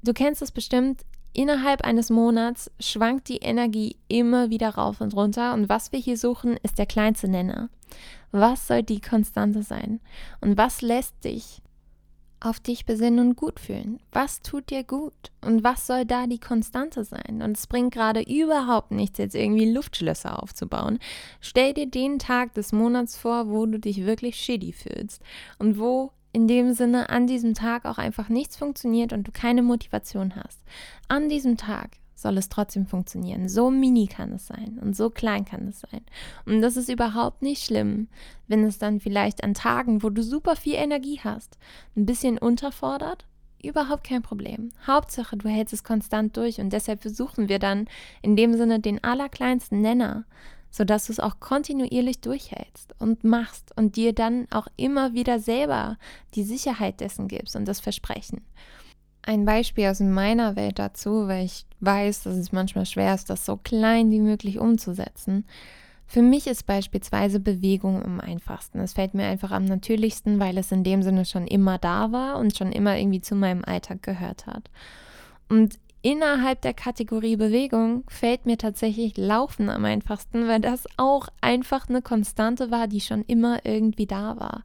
Du 0.04 0.12
kennst 0.12 0.42
es 0.42 0.52
bestimmt. 0.52 1.06
Innerhalb 1.32 1.86
eines 1.86 2.10
Monats 2.10 2.70
schwankt 2.82 3.30
die 3.30 3.38
Energie 3.38 3.96
immer 4.10 4.50
wieder 4.50 4.76
rauf 4.76 5.00
und 5.00 5.16
runter 5.16 5.54
und 5.54 5.70
was 5.70 5.94
wir 5.94 6.00
hier 6.00 6.18
suchen, 6.18 6.58
ist 6.64 6.78
der 6.78 6.86
kleinste 6.86 7.30
Nenner. 7.30 7.70
Was 8.32 8.68
soll 8.68 8.84
die 8.84 9.00
Konstante 9.00 9.64
sein? 9.64 10.02
Und 10.42 10.58
was 10.58 10.82
lässt 10.82 11.24
dich 11.24 11.62
auf 12.44 12.60
dich 12.60 12.86
besinnen 12.86 13.28
und 13.28 13.36
gut 13.36 13.60
fühlen. 13.60 14.00
Was 14.12 14.42
tut 14.42 14.70
dir 14.70 14.84
gut? 14.84 15.14
Und 15.42 15.64
was 15.64 15.88
soll 15.88 16.06
da 16.06 16.28
die 16.28 16.40
Konstante 16.40 17.04
sein? 17.06 17.42
Und 17.42 17.58
es 17.58 17.68
bringt 17.68 17.94
gerade 17.94 18.22
überhaupt 18.22 18.92
nichts, 18.92 19.18
jetzt 19.18 19.36
irgendwie 19.36 19.72
Luftschlösser 19.72 20.42
aufzubauen. 20.42 21.00
Stell 21.40 21.74
dir 21.74 21.88
den 21.88 22.20
Tag 22.20 22.54
des 22.54 22.74
Monats 22.74 23.18
vor, 23.18 23.50
wo 23.50 23.66
du 23.66 23.80
dich 23.80 24.06
wirklich 24.06 24.36
shitty 24.36 24.74
fühlst 24.74 25.22
und 25.58 25.80
wo 25.80 26.12
in 26.34 26.48
dem 26.48 26.74
Sinne 26.74 27.10
an 27.10 27.28
diesem 27.28 27.54
Tag 27.54 27.86
auch 27.86 27.98
einfach 27.98 28.28
nichts 28.28 28.58
funktioniert 28.58 29.14
und 29.14 29.28
du 29.28 29.32
keine 29.32 29.62
Motivation 29.62 30.36
hast. 30.36 30.60
An 31.08 31.30
diesem 31.30 31.58
Tag 31.58 31.92
soll 32.16 32.38
es 32.38 32.50
trotzdem 32.50 32.86
funktionieren. 32.86 33.50
So 33.50 33.70
mini 33.70 34.08
kann 34.08 34.34
es 34.34 34.48
sein 34.48 34.80
und 34.82 34.96
so 34.96 35.10
klein 35.10 35.46
kann 35.46 35.68
es 35.68 35.82
sein. 35.82 36.02
Und 36.46 36.62
das 36.62 36.78
ist 36.78 36.90
überhaupt 36.90 37.42
nicht 37.42 37.64
schlimm, 37.64 38.08
wenn 38.48 38.64
es 38.64 38.78
dann 38.78 39.00
vielleicht 39.00 39.44
an 39.44 39.54
Tagen, 39.54 40.04
wo 40.04 40.10
du 40.10 40.24
super 40.24 40.56
viel 40.56 40.76
Energie 40.76 41.20
hast, 41.24 41.58
ein 41.96 42.06
bisschen 42.06 42.38
unterfordert. 42.38 43.26
Überhaupt 43.62 44.04
kein 44.04 44.22
Problem. 44.22 44.72
Hauptsache, 44.86 45.38
du 45.38 45.48
hältst 45.48 45.74
es 45.74 45.86
konstant 45.86 46.36
durch 46.36 46.60
und 46.60 46.72
deshalb 46.72 47.02
versuchen 47.02 47.48
wir 47.48 47.60
dann 47.60 47.88
in 48.22 48.36
dem 48.36 48.56
Sinne 48.56 48.82
den 48.82 49.02
allerkleinsten 49.02 49.80
Nenner, 49.80 50.26
sodass 50.70 51.06
du 51.06 51.14
es 51.14 51.22
auch 51.22 51.40
kontinuierlich 51.40 52.20
durchhältst 52.20 52.94
und 53.00 53.24
machst 53.24 53.72
und 53.78 53.96
dir 53.96 54.12
dann 54.12 54.48
auch 54.52 54.68
immer 54.76 55.14
wieder 55.14 55.40
selber 55.40 55.98
die 56.36 56.44
Sicherheit 56.44 57.00
dessen 57.00 57.30
gibst 57.30 57.56
und 57.56 57.66
das 57.66 57.80
Versprechen. 57.80 58.42
Ein 59.26 59.46
Beispiel 59.46 59.88
aus 59.88 60.02
meiner 60.02 60.56
Welt 60.58 60.80
dazu, 60.80 61.28
weil 61.28 61.46
ich 61.46 61.66
weiß, 61.80 62.24
dass 62.24 62.36
es 62.36 62.52
manchmal 62.52 62.86
schwer 62.86 63.16
ist, 63.16 63.30
das 63.30 63.46
so 63.46 63.58
klein 63.58 64.12
wie 64.12 64.20
möglich 64.20 64.60
umzusetzen. 64.60 65.46
Für 66.06 66.22
mich 66.22 66.46
ist 66.46 66.68
beispielsweise 66.68 67.40
Bewegung 67.40 68.04
am 68.04 68.20
einfachsten. 68.20 68.80
Es 68.80 68.94
fällt 68.94 69.14
mir 69.14 69.26
einfach 69.26 69.52
am 69.52 69.66
natürlichsten, 69.66 70.40
weil 70.40 70.58
es 70.58 70.72
in 70.72 70.84
dem 70.84 71.02
Sinne 71.02 71.26
schon 71.26 71.48
immer 71.48 71.78
da 71.78 72.12
war 72.12 72.38
und 72.38 72.56
schon 72.56 72.72
immer 72.72 72.98
irgendwie 72.98 73.22
zu 73.22 73.34
meinem 73.34 73.64
Alltag 73.64 74.04
gehört 74.04 74.46
hat. 74.46 74.70
Und 75.50 75.80
innerhalb 76.02 76.62
der 76.62 76.74
Kategorie 76.74 77.38
Bewegung 77.38 78.04
fällt 78.10 78.46
mir 78.46 78.58
tatsächlich 78.58 79.18
Laufen 79.18 79.70
am 79.70 79.86
einfachsten, 79.86 80.48
weil 80.48 80.60
das 80.60 80.86
auch 80.98 81.30
einfach 81.40 81.88
eine 81.88 82.02
Konstante 82.02 82.72
war, 82.72 82.88
die 82.88 83.02
schon 83.02 83.24
immer 83.24 83.66
irgendwie 83.66 84.06
da 84.06 84.38
war. 84.38 84.64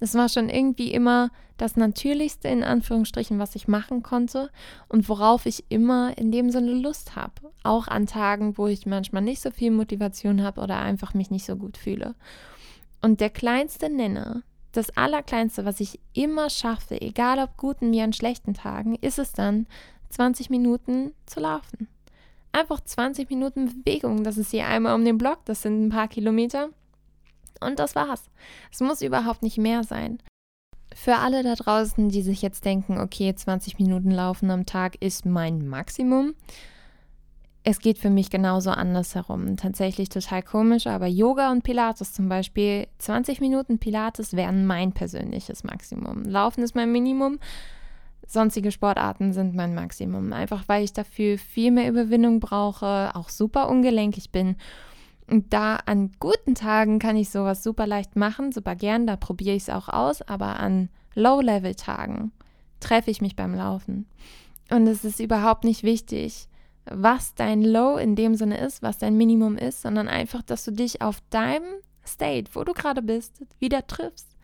Es 0.00 0.14
war 0.14 0.28
schon 0.28 0.48
irgendwie 0.48 0.92
immer 0.92 1.30
das 1.56 1.76
Natürlichste 1.76 2.48
in 2.48 2.64
Anführungsstrichen, 2.64 3.38
was 3.38 3.54
ich 3.54 3.68
machen 3.68 4.02
konnte 4.02 4.50
und 4.88 5.08
worauf 5.08 5.46
ich 5.46 5.64
immer 5.68 6.16
in 6.18 6.32
dem 6.32 6.50
Sinne 6.50 6.72
Lust 6.72 7.16
habe. 7.16 7.52
Auch 7.62 7.86
an 7.86 8.06
Tagen, 8.06 8.58
wo 8.58 8.66
ich 8.66 8.86
manchmal 8.86 9.22
nicht 9.22 9.40
so 9.40 9.50
viel 9.50 9.70
Motivation 9.70 10.42
habe 10.42 10.60
oder 10.60 10.78
einfach 10.80 11.14
mich 11.14 11.30
nicht 11.30 11.46
so 11.46 11.56
gut 11.56 11.76
fühle. 11.76 12.14
Und 13.00 13.20
der 13.20 13.30
kleinste 13.30 13.88
Nenner, 13.88 14.42
das 14.72 14.96
Allerkleinste, 14.96 15.64
was 15.64 15.80
ich 15.80 16.00
immer 16.12 16.50
schaffe, 16.50 17.00
egal 17.00 17.38
ob 17.38 17.56
guten 17.56 17.92
wie 17.92 18.00
an 18.02 18.12
schlechten 18.12 18.54
Tagen, 18.54 18.96
ist 18.96 19.18
es 19.18 19.32
dann, 19.32 19.66
20 20.10 20.50
Minuten 20.50 21.12
zu 21.26 21.40
laufen. 21.40 21.88
Einfach 22.52 22.80
20 22.80 23.30
Minuten 23.30 23.82
Bewegung. 23.82 24.22
Das 24.22 24.38
ist 24.38 24.52
hier 24.52 24.66
einmal 24.66 24.94
um 24.94 25.04
den 25.04 25.18
Block, 25.18 25.44
das 25.44 25.62
sind 25.62 25.86
ein 25.86 25.90
paar 25.90 26.08
Kilometer. 26.08 26.70
Und 27.64 27.78
das 27.78 27.94
war's. 27.94 28.30
Es 28.70 28.80
muss 28.80 29.02
überhaupt 29.02 29.42
nicht 29.42 29.58
mehr 29.58 29.82
sein. 29.84 30.18
Für 30.94 31.16
alle 31.16 31.42
da 31.42 31.54
draußen, 31.54 32.08
die 32.08 32.22
sich 32.22 32.40
jetzt 32.40 32.64
denken, 32.64 32.98
okay, 32.98 33.34
20 33.34 33.78
Minuten 33.78 34.10
laufen 34.10 34.50
am 34.50 34.64
Tag 34.64 35.00
ist 35.02 35.26
mein 35.26 35.66
Maximum. 35.66 36.34
Es 37.64 37.80
geht 37.80 37.98
für 37.98 38.10
mich 38.10 38.30
genauso 38.30 38.70
andersherum. 38.70 39.56
Tatsächlich 39.56 40.10
total 40.10 40.42
komisch, 40.42 40.86
aber 40.86 41.06
Yoga 41.06 41.50
und 41.50 41.64
Pilates 41.64 42.12
zum 42.12 42.28
Beispiel, 42.28 42.86
20 42.98 43.40
Minuten 43.40 43.78
Pilates 43.78 44.34
wären 44.36 44.66
mein 44.66 44.92
persönliches 44.92 45.64
Maximum. 45.64 46.24
Laufen 46.24 46.62
ist 46.62 46.76
mein 46.76 46.92
Minimum, 46.92 47.40
sonstige 48.26 48.70
Sportarten 48.70 49.32
sind 49.32 49.54
mein 49.54 49.74
Maximum. 49.74 50.32
Einfach 50.32 50.64
weil 50.68 50.84
ich 50.84 50.92
dafür 50.92 51.38
viel 51.38 51.70
mehr 51.70 51.88
Überwindung 51.88 52.38
brauche, 52.38 53.10
auch 53.14 53.30
super 53.30 53.68
ungelenkig 53.68 54.30
bin 54.30 54.56
und 55.28 55.52
da 55.52 55.76
an 55.76 56.12
guten 56.20 56.54
Tagen 56.54 56.98
kann 56.98 57.16
ich 57.16 57.30
sowas 57.30 57.62
super 57.62 57.86
leicht 57.86 58.16
machen, 58.16 58.52
super 58.52 58.76
gern, 58.76 59.06
da 59.06 59.16
probiere 59.16 59.56
ich 59.56 59.64
es 59.64 59.70
auch 59.70 59.88
aus, 59.88 60.22
aber 60.22 60.60
an 60.60 60.88
Low-Level-Tagen 61.14 62.32
treffe 62.80 63.10
ich 63.10 63.20
mich 63.20 63.36
beim 63.36 63.54
Laufen. 63.54 64.06
Und 64.70 64.86
es 64.86 65.04
ist 65.04 65.20
überhaupt 65.20 65.64
nicht 65.64 65.82
wichtig, 65.82 66.48
was 66.86 67.34
dein 67.34 67.62
Low 67.62 67.96
in 67.96 68.16
dem 68.16 68.34
Sinne 68.34 68.58
ist, 68.58 68.82
was 68.82 68.98
dein 68.98 69.16
Minimum 69.16 69.56
ist, 69.56 69.82
sondern 69.82 70.08
einfach, 70.08 70.42
dass 70.42 70.64
du 70.64 70.70
dich 70.70 71.00
auf 71.00 71.18
deinem 71.30 71.64
State, 72.06 72.50
wo 72.54 72.64
du 72.64 72.72
gerade 72.72 73.00
bist, 73.00 73.42
wieder 73.58 73.86
triffst 73.86 74.34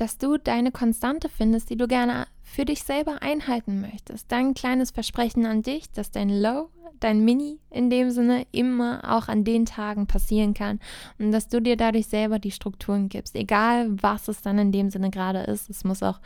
dass 0.00 0.16
du 0.16 0.38
deine 0.38 0.72
Konstante 0.72 1.28
findest, 1.28 1.68
die 1.70 1.76
du 1.76 1.86
gerne 1.86 2.26
für 2.50 2.64
dich 2.64 2.82
selber 2.82 3.22
einhalten 3.22 3.80
möchtest. 3.80 4.30
Dein 4.32 4.54
kleines 4.54 4.90
Versprechen 4.90 5.46
an 5.46 5.62
dich, 5.62 5.92
dass 5.92 6.10
dein 6.10 6.28
Low, 6.28 6.68
dein 6.98 7.24
Mini 7.24 7.60
in 7.70 7.90
dem 7.90 8.10
Sinne 8.10 8.44
immer 8.50 9.02
auch 9.04 9.28
an 9.28 9.44
den 9.44 9.66
Tagen 9.66 10.08
passieren 10.08 10.52
kann 10.52 10.80
und 11.18 11.30
dass 11.30 11.48
du 11.48 11.60
dir 11.62 11.76
dadurch 11.76 12.08
selber 12.08 12.40
die 12.40 12.50
Strukturen 12.50 13.08
gibst, 13.08 13.36
egal 13.36 13.88
was 14.02 14.26
es 14.26 14.42
dann 14.42 14.58
in 14.58 14.72
dem 14.72 14.90
Sinne 14.90 15.10
gerade 15.10 15.40
ist. 15.40 15.70
Es 15.70 15.84
muss 15.84 16.02
auch 16.02 16.18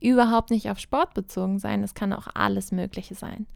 überhaupt 0.00 0.50
nicht 0.50 0.68
auf 0.68 0.78
Sport 0.78 1.14
bezogen 1.14 1.58
sein, 1.58 1.82
es 1.82 1.94
kann 1.94 2.12
auch 2.12 2.28
alles 2.34 2.72
Mögliche 2.72 3.14
sein. 3.14 3.46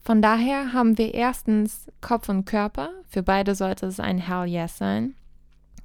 Von 0.00 0.22
daher 0.22 0.72
haben 0.72 0.96
wir 0.96 1.12
erstens 1.12 1.90
Kopf 2.02 2.28
und 2.28 2.44
Körper, 2.44 2.90
für 3.08 3.24
beide 3.24 3.56
sollte 3.56 3.86
es 3.86 3.98
ein 3.98 4.18
Hell 4.18 4.46
Yes 4.46 4.78
sein. 4.78 5.14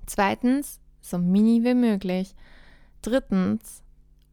Zweitens 0.06 0.80
so 1.02 1.18
mini 1.18 1.64
wie 1.64 1.74
möglich. 1.74 2.36
Drittens, 3.02 3.82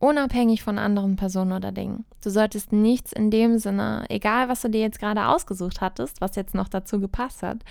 unabhängig 0.07 0.63
von 0.63 0.79
anderen 0.79 1.17
Personen 1.17 1.51
oder 1.51 1.73
Dingen. 1.73 2.05
Du 2.23 2.31
solltest 2.31 2.73
nichts 2.73 3.13
in 3.13 3.33
dem 3.33 3.59
Sinne, 3.59 4.05
egal 4.09 4.49
was 4.49 4.63
du 4.63 4.71
dir 4.71 4.81
jetzt 4.81 5.01
gerade 5.01 5.27
ausgesucht 5.27 5.81
hattest, 5.81 6.21
was 6.21 6.37
jetzt 6.37 6.55
noch 6.55 6.69
dazu 6.69 7.01
gepasst 7.01 7.43
hat, 7.43 7.65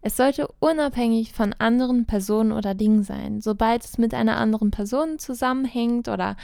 es 0.00 0.16
sollte 0.16 0.48
unabhängig 0.58 1.34
von 1.34 1.52
anderen 1.58 2.06
Personen 2.06 2.52
oder 2.52 2.74
Dingen 2.74 3.02
sein. 3.02 3.42
Sobald 3.42 3.84
es 3.84 3.98
mit 3.98 4.14
einer 4.14 4.38
anderen 4.38 4.70
Person 4.70 5.18
zusammenhängt 5.18 6.08
oder 6.08 6.36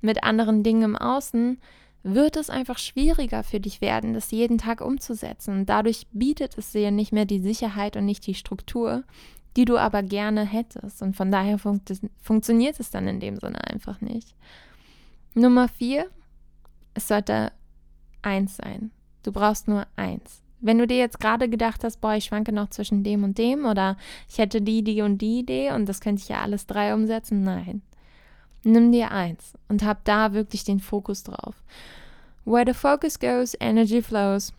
mit 0.00 0.24
anderen 0.24 0.64
Dingen 0.64 0.82
im 0.82 0.96
Außen, 0.96 1.60
wird 2.02 2.36
es 2.36 2.50
einfach 2.50 2.78
schwieriger 2.78 3.44
für 3.44 3.60
dich 3.60 3.80
werden, 3.80 4.12
das 4.12 4.32
jeden 4.32 4.58
Tag 4.58 4.80
umzusetzen. 4.80 5.66
Dadurch 5.66 6.08
bietet 6.10 6.58
es 6.58 6.72
dir 6.72 6.90
nicht 6.90 7.12
mehr 7.12 7.26
die 7.26 7.40
Sicherheit 7.40 7.96
und 7.96 8.06
nicht 8.06 8.26
die 8.26 8.34
Struktur, 8.34 9.04
die 9.56 9.66
du 9.66 9.78
aber 9.78 10.02
gerne 10.02 10.44
hättest. 10.44 11.00
Und 11.00 11.14
von 11.14 11.30
daher 11.30 11.58
funkt 11.58 11.92
funktioniert 12.20 12.80
es 12.80 12.90
dann 12.90 13.06
in 13.06 13.20
dem 13.20 13.36
Sinne 13.36 13.64
einfach 13.68 14.00
nicht. 14.00 14.34
Nummer 15.38 15.68
vier, 15.68 16.08
es 16.94 17.08
sollte 17.08 17.52
eins 18.22 18.56
sein. 18.56 18.90
Du 19.22 19.32
brauchst 19.32 19.68
nur 19.68 19.86
eins. 19.94 20.42
Wenn 20.60 20.78
du 20.78 20.86
dir 20.86 20.96
jetzt 20.96 21.20
gerade 21.20 21.50
gedacht 21.50 21.84
hast, 21.84 22.00
boah, 22.00 22.14
ich 22.14 22.24
schwanke 22.24 22.52
noch 22.52 22.70
zwischen 22.70 23.04
dem 23.04 23.22
und 23.22 23.36
dem 23.36 23.66
oder 23.66 23.98
ich 24.30 24.38
hätte 24.38 24.62
die, 24.62 24.82
die 24.82 25.02
und 25.02 25.18
die 25.18 25.40
Idee 25.40 25.72
und 25.72 25.86
das 25.86 26.00
könnte 26.00 26.22
ich 26.22 26.30
ja 26.30 26.40
alles 26.40 26.66
drei 26.66 26.94
umsetzen, 26.94 27.42
nein. 27.42 27.82
Nimm 28.64 28.92
dir 28.92 29.10
eins 29.10 29.52
und 29.68 29.84
hab 29.84 30.06
da 30.06 30.32
wirklich 30.32 30.64
den 30.64 30.80
Fokus 30.80 31.22
drauf. 31.22 31.62
Where 32.46 32.64
the 32.66 32.72
focus 32.72 33.20
goes, 33.20 33.54
energy 33.60 34.00
flows. 34.00 34.54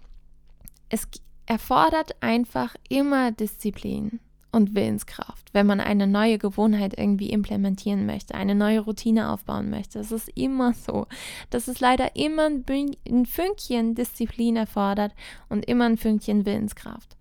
Es 0.89 1.07
erfordert 1.47 2.15
einfach 2.21 2.75
immer 2.87 3.31
Disziplin 3.31 4.19
und 4.57 4.75
Willenskraft, 4.75 5.53
wenn 5.53 5.65
man 5.65 5.79
eine 5.79 6.07
neue 6.07 6.37
Gewohnheit 6.37 6.97
irgendwie 6.97 7.29
implementieren 7.29 8.05
möchte, 8.05 8.35
eine 8.35 8.55
neue 8.55 8.81
Routine 8.81 9.31
aufbauen 9.31 9.69
möchte. 9.69 9.99
Es 9.99 10.11
ist 10.11 10.29
immer 10.35 10.73
so, 10.73 11.07
dass 11.49 11.67
es 11.69 11.79
leider 11.79 12.15
immer 12.17 12.49
ein 12.49 13.25
Fünkchen 13.25 13.95
Disziplin 13.95 14.57
erfordert 14.57 15.13
und 15.47 15.65
immer 15.65 15.85
ein 15.85 15.97
Fünkchen 15.97 16.45
Willenskraft. 16.45 17.15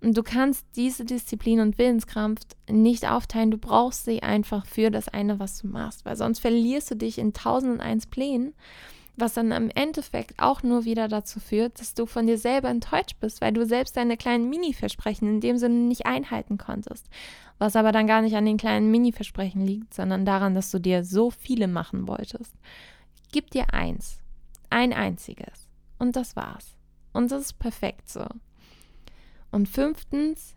Und 0.00 0.16
du 0.16 0.22
kannst 0.22 0.64
diese 0.76 1.04
Disziplin 1.04 1.60
und 1.60 1.78
Willenskraft 1.78 2.56
nicht 2.68 3.08
aufteilen, 3.10 3.50
du 3.50 3.58
brauchst 3.58 4.04
sie 4.04 4.22
einfach 4.22 4.66
für 4.66 4.90
das 4.90 5.08
eine, 5.08 5.38
was 5.38 5.60
du 5.60 5.68
machst, 5.68 6.04
weil 6.04 6.16
sonst 6.16 6.38
verlierst 6.38 6.90
du 6.90 6.96
dich 6.96 7.18
in 7.18 7.32
tausend 7.32 7.74
und 7.74 7.80
eins 7.80 8.06
Plänen 8.06 8.54
was 9.16 9.34
dann 9.34 9.50
im 9.50 9.70
Endeffekt 9.70 10.34
auch 10.38 10.62
nur 10.62 10.84
wieder 10.84 11.08
dazu 11.08 11.40
führt, 11.40 11.80
dass 11.80 11.94
du 11.94 12.06
von 12.06 12.26
dir 12.26 12.38
selber 12.38 12.68
enttäuscht 12.68 13.16
bist, 13.20 13.40
weil 13.40 13.52
du 13.52 13.64
selbst 13.64 13.96
deine 13.96 14.16
kleinen 14.16 14.50
Mini-Versprechen 14.50 15.28
in 15.28 15.40
dem 15.40 15.56
Sinne 15.56 15.76
nicht 15.76 16.06
einhalten 16.06 16.58
konntest. 16.58 17.08
Was 17.58 17.76
aber 17.76 17.92
dann 17.92 18.06
gar 18.06 18.20
nicht 18.20 18.36
an 18.36 18.44
den 18.44 18.58
kleinen 18.58 18.90
Mini-Versprechen 18.90 19.64
liegt, 19.64 19.94
sondern 19.94 20.26
daran, 20.26 20.54
dass 20.54 20.70
du 20.70 20.78
dir 20.78 21.02
so 21.02 21.30
viele 21.30 21.66
machen 21.66 22.06
wolltest. 22.06 22.52
Gib 23.32 23.50
dir 23.50 23.72
eins, 23.72 24.20
ein 24.68 24.92
einziges. 24.92 25.68
Und 25.98 26.16
das 26.16 26.36
war's. 26.36 26.76
Und 27.14 27.32
das 27.32 27.42
ist 27.42 27.58
perfekt 27.58 28.10
so. 28.10 28.26
Und 29.50 29.68
fünftens, 29.68 30.54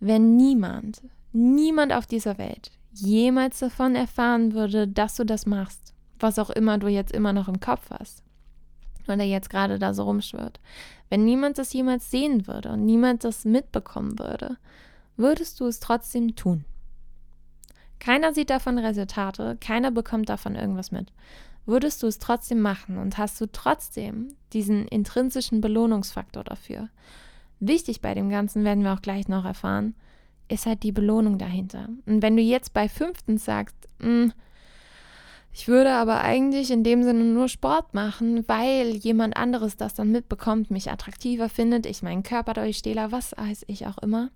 wenn 0.00 0.36
niemand, 0.36 1.02
niemand 1.32 1.94
auf 1.94 2.06
dieser 2.06 2.36
Welt 2.36 2.70
jemals 2.92 3.58
davon 3.58 3.96
erfahren 3.96 4.52
würde, 4.52 4.86
dass 4.86 5.16
du 5.16 5.24
das 5.24 5.46
machst, 5.46 5.93
was 6.18 6.38
auch 6.38 6.50
immer 6.50 6.78
du 6.78 6.88
jetzt 6.88 7.12
immer 7.12 7.32
noch 7.32 7.48
im 7.48 7.60
Kopf 7.60 7.90
hast 7.90 8.22
oder 9.08 9.24
jetzt 9.24 9.50
gerade 9.50 9.78
da 9.78 9.94
so 9.94 10.04
rumschwirrt. 10.04 10.60
Wenn 11.10 11.24
niemand 11.24 11.58
das 11.58 11.72
jemals 11.72 12.10
sehen 12.10 12.46
würde 12.46 12.70
und 12.70 12.84
niemand 12.84 13.24
das 13.24 13.44
mitbekommen 13.44 14.18
würde, 14.18 14.56
würdest 15.16 15.60
du 15.60 15.66
es 15.66 15.80
trotzdem 15.80 16.34
tun. 16.36 16.64
Keiner 18.00 18.34
sieht 18.34 18.50
davon 18.50 18.78
Resultate, 18.78 19.56
keiner 19.60 19.90
bekommt 19.90 20.28
davon 20.28 20.56
irgendwas 20.56 20.90
mit. 20.90 21.12
Würdest 21.66 22.02
du 22.02 22.06
es 22.06 22.18
trotzdem 22.18 22.60
machen 22.60 22.98
und 22.98 23.16
hast 23.16 23.40
du 23.40 23.46
trotzdem 23.50 24.34
diesen 24.52 24.86
intrinsischen 24.86 25.62
Belohnungsfaktor 25.62 26.44
dafür. 26.44 26.90
Wichtig 27.60 28.02
bei 28.02 28.12
dem 28.12 28.28
Ganzen 28.28 28.64
werden 28.64 28.84
wir 28.84 28.92
auch 28.92 29.00
gleich 29.00 29.28
noch 29.28 29.46
erfahren, 29.46 29.94
ist 30.48 30.66
halt 30.66 30.82
die 30.82 30.92
Belohnung 30.92 31.38
dahinter. 31.38 31.88
Und 32.04 32.20
wenn 32.20 32.36
du 32.36 32.42
jetzt 32.42 32.74
bei 32.74 32.88
fünftens 32.88 33.46
sagst, 33.46 33.76
mh, 34.00 34.06
hm, 34.06 34.32
Ich 35.56 35.68
würde 35.68 35.92
aber 35.92 36.20
eigentlich 36.20 36.72
in 36.72 36.82
dem 36.82 37.04
Sinne 37.04 37.22
nur 37.22 37.48
Sport 37.48 37.94
machen, 37.94 38.42
weil 38.48 38.96
jemand 38.96 39.36
anderes 39.36 39.76
das 39.76 39.94
dann 39.94 40.10
mitbekommt, 40.10 40.72
mich 40.72 40.90
attraktiver 40.90 41.48
findet, 41.48 41.86
ich 41.86 42.02
meinen 42.02 42.24
Körper 42.24 42.54
durchstehle, 42.54 43.12
was 43.12 43.36
weiß 43.36 43.64
ich 43.68 43.86
auch 43.86 43.98
immer. 43.98 44.32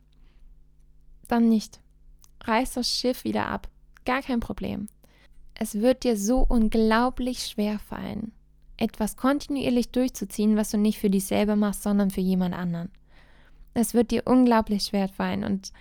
Dann 1.27 1.49
nicht. 1.49 1.81
Reiß 2.45 2.75
das 2.75 2.89
Schiff 2.89 3.25
wieder 3.25 3.49
ab. 3.49 3.69
Gar 4.05 4.23
kein 4.23 4.39
Problem. 4.39 4.89
Es 5.55 5.75
wird 5.75 6.05
dir 6.05 6.17
so 6.17 6.39
unglaublich 6.39 7.45
schwer 7.49 7.81
fallen, 7.81 8.31
etwas 8.77 9.17
kontinuierlich 9.17 9.91
durchzuziehen, 9.91 10.57
was 10.57 10.71
du 10.71 10.79
nicht 10.79 11.01
für 11.01 11.11
dich 11.11 11.25
selber 11.25 11.57
machst, 11.57 11.83
sondern 11.83 12.13
für 12.13 12.21
jemand 12.21 12.55
anderen. 12.55 12.93
Es 13.75 13.93
wird 13.93 14.13
dir 14.13 14.23
unglaublich 14.25 14.85
schwer 14.85 15.09
fallen 15.09 15.43
und 15.43 15.73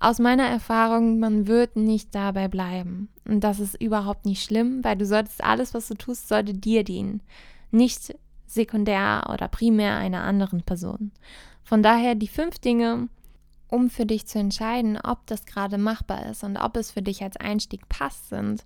aus 0.00 0.18
meiner 0.18 0.46
Erfahrung, 0.46 1.18
man 1.18 1.46
wird 1.46 1.76
nicht 1.76 2.14
dabei 2.14 2.48
bleiben. 2.48 3.08
Und 3.26 3.40
das 3.40 3.58
ist 3.58 3.80
überhaupt 3.80 4.26
nicht 4.26 4.42
schlimm, 4.42 4.84
weil 4.84 4.96
du 4.96 5.04
solltest 5.04 5.42
alles, 5.42 5.74
was 5.74 5.88
du 5.88 5.94
tust, 5.94 6.28
sollte 6.28 6.54
dir 6.54 6.84
dienen. 6.84 7.22
Nicht 7.70 8.14
sekundär 8.46 9.28
oder 9.32 9.48
primär 9.48 9.96
einer 9.96 10.22
anderen 10.22 10.62
Person. 10.62 11.12
Von 11.64 11.82
daher 11.82 12.14
die 12.14 12.28
fünf 12.28 12.58
Dinge, 12.58 13.08
um 13.68 13.90
für 13.90 14.06
dich 14.06 14.26
zu 14.26 14.38
entscheiden, 14.38 14.98
ob 15.02 15.26
das 15.26 15.44
gerade 15.44 15.78
machbar 15.78 16.26
ist 16.26 16.44
und 16.44 16.56
ob 16.56 16.76
es 16.76 16.90
für 16.90 17.02
dich 17.02 17.22
als 17.22 17.36
Einstieg 17.36 17.88
passt, 17.88 18.30
sind, 18.30 18.64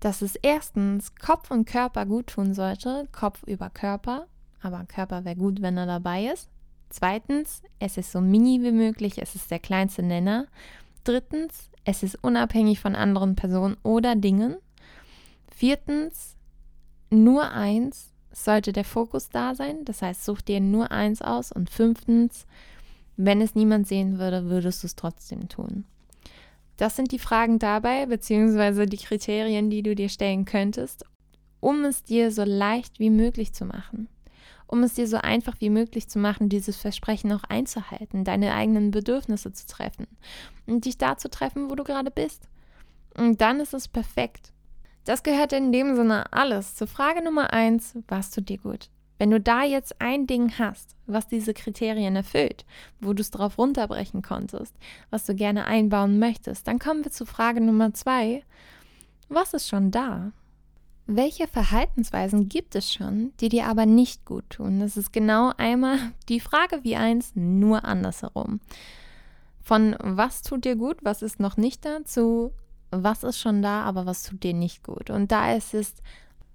dass 0.00 0.22
es 0.22 0.36
erstens 0.36 1.14
Kopf 1.16 1.50
und 1.50 1.66
Körper 1.66 2.06
gut 2.06 2.28
tun 2.28 2.54
sollte, 2.54 3.08
Kopf 3.12 3.42
über 3.44 3.70
Körper, 3.70 4.26
aber 4.62 4.84
Körper 4.84 5.24
wäre 5.24 5.36
gut, 5.36 5.60
wenn 5.60 5.76
er 5.76 5.86
dabei 5.86 6.26
ist. 6.26 6.48
Zweitens, 6.88 7.62
es 7.78 7.96
ist 7.96 8.12
so 8.12 8.20
mini 8.20 8.62
wie 8.62 8.72
möglich, 8.72 9.20
es 9.20 9.34
ist 9.34 9.50
der 9.50 9.58
kleinste 9.58 10.02
Nenner. 10.02 10.46
Drittens, 11.02 11.70
es 11.84 12.02
ist 12.02 12.22
unabhängig 12.22 12.80
von 12.80 12.94
anderen 12.94 13.34
Personen 13.34 13.76
oder 13.82 14.16
Dingen. 14.16 14.56
Viertens, 15.54 16.36
nur 17.10 17.50
eins 17.50 18.12
sollte 18.32 18.72
der 18.72 18.84
Fokus 18.84 19.28
da 19.28 19.54
sein, 19.54 19.84
das 19.84 20.02
heißt, 20.02 20.24
such 20.24 20.40
dir 20.40 20.60
nur 20.60 20.90
eins 20.90 21.20
aus. 21.20 21.52
Und 21.52 21.70
fünftens, 21.70 22.46
wenn 23.16 23.40
es 23.40 23.54
niemand 23.54 23.86
sehen 23.86 24.18
würde, 24.18 24.46
würdest 24.46 24.82
du 24.82 24.86
es 24.86 24.96
trotzdem 24.96 25.48
tun. 25.48 25.84
Das 26.76 26.96
sind 26.96 27.12
die 27.12 27.20
Fragen 27.20 27.58
dabei, 27.58 28.06
beziehungsweise 28.06 28.86
die 28.86 28.96
Kriterien, 28.96 29.70
die 29.70 29.82
du 29.82 29.94
dir 29.94 30.08
stellen 30.08 30.44
könntest, 30.44 31.04
um 31.60 31.84
es 31.84 32.02
dir 32.02 32.32
so 32.32 32.42
leicht 32.42 32.98
wie 32.98 33.10
möglich 33.10 33.52
zu 33.52 33.64
machen 33.64 34.08
um 34.74 34.82
es 34.82 34.94
dir 34.94 35.06
so 35.06 35.18
einfach 35.18 35.54
wie 35.60 35.70
möglich 35.70 36.08
zu 36.08 36.18
machen, 36.18 36.48
dieses 36.48 36.76
Versprechen 36.76 37.30
auch 37.32 37.44
einzuhalten, 37.44 38.24
deine 38.24 38.54
eigenen 38.54 38.90
Bedürfnisse 38.90 39.52
zu 39.52 39.68
treffen 39.68 40.08
und 40.66 40.84
dich 40.84 40.98
da 40.98 41.16
zu 41.16 41.30
treffen, 41.30 41.70
wo 41.70 41.76
du 41.76 41.84
gerade 41.84 42.10
bist. 42.10 42.48
Und 43.16 43.40
dann 43.40 43.60
ist 43.60 43.72
es 43.72 43.86
perfekt. 43.86 44.52
Das 45.04 45.22
gehört 45.22 45.52
in 45.52 45.70
dem 45.70 45.94
Sinne 45.94 46.32
alles 46.32 46.74
zur 46.74 46.88
Frage 46.88 47.22
Nummer 47.22 47.52
eins, 47.52 47.96
was 48.08 48.32
tut 48.32 48.48
dir 48.48 48.58
gut? 48.58 48.90
Wenn 49.16 49.30
du 49.30 49.40
da 49.40 49.62
jetzt 49.62 50.00
ein 50.00 50.26
Ding 50.26 50.58
hast, 50.58 50.96
was 51.06 51.28
diese 51.28 51.54
Kriterien 51.54 52.16
erfüllt, 52.16 52.64
wo 53.00 53.12
du 53.12 53.20
es 53.20 53.30
drauf 53.30 53.58
runterbrechen 53.58 54.22
konntest, 54.22 54.74
was 55.10 55.24
du 55.24 55.36
gerne 55.36 55.66
einbauen 55.66 56.18
möchtest, 56.18 56.66
dann 56.66 56.80
kommen 56.80 57.04
wir 57.04 57.12
zu 57.12 57.26
Frage 57.26 57.60
Nummer 57.60 57.94
zwei. 57.94 58.42
Was 59.28 59.54
ist 59.54 59.68
schon 59.68 59.92
da? 59.92 60.32
Welche 61.06 61.46
Verhaltensweisen 61.46 62.48
gibt 62.48 62.74
es 62.74 62.92
schon, 62.92 63.32
die 63.40 63.50
dir 63.50 63.66
aber 63.66 63.84
nicht 63.84 64.24
gut 64.24 64.48
tun? 64.48 64.80
Das 64.80 64.96
ist 64.96 65.12
genau 65.12 65.52
einmal 65.58 65.98
die 66.30 66.40
Frage 66.40 66.82
wie 66.82 66.96
eins, 66.96 67.32
nur 67.34 67.84
andersherum. 67.84 68.60
Von 69.60 69.96
was 70.00 70.42
tut 70.42 70.64
dir 70.64 70.76
gut, 70.76 70.98
was 71.02 71.22
ist 71.22 71.40
noch 71.40 71.56
nicht 71.56 71.84
da, 71.84 72.04
zu 72.04 72.52
was 72.90 73.24
ist 73.24 73.38
schon 73.38 73.60
da, 73.60 73.82
aber 73.82 74.06
was 74.06 74.22
tut 74.22 74.42
dir 74.42 74.54
nicht 74.54 74.82
gut. 74.82 75.10
Und 75.10 75.32
da 75.32 75.54
ist 75.54 75.74
es 75.74 75.94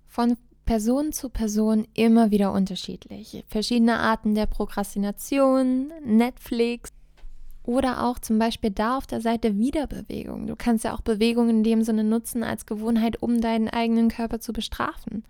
von 0.08 0.38
Person 0.66 1.12
zu 1.12 1.30
Person 1.30 1.88
immer 1.96 2.32
wieder 2.32 2.52
unterschiedlich. 2.52 3.44
Verschiedene 3.48 3.98
Arten 3.98 4.36
der 4.36 4.46
Prokrastination, 4.46 5.92
Netflix, 6.06 6.92
oder 7.70 8.04
auch 8.04 8.18
zum 8.18 8.40
Beispiel 8.40 8.72
da 8.72 8.98
auf 8.98 9.06
der 9.06 9.22
Seite 9.22 9.60
Wiederbewegung. 9.60 10.48
Du 10.48 10.56
kannst 10.56 10.86
ja 10.86 10.96
auch 10.96 11.02
Bewegung 11.02 11.50
in 11.52 11.64
dem 11.64 11.84
Sinne 11.84 12.04
nutzen 12.04 12.42
als 12.42 12.66
Gewohnheit, 12.66 13.22
um 13.22 13.42
deinen 13.42 13.70
eigenen 13.70 14.10
Körper 14.10 14.40
zu 14.40 14.54
bestrafen. 14.54 15.24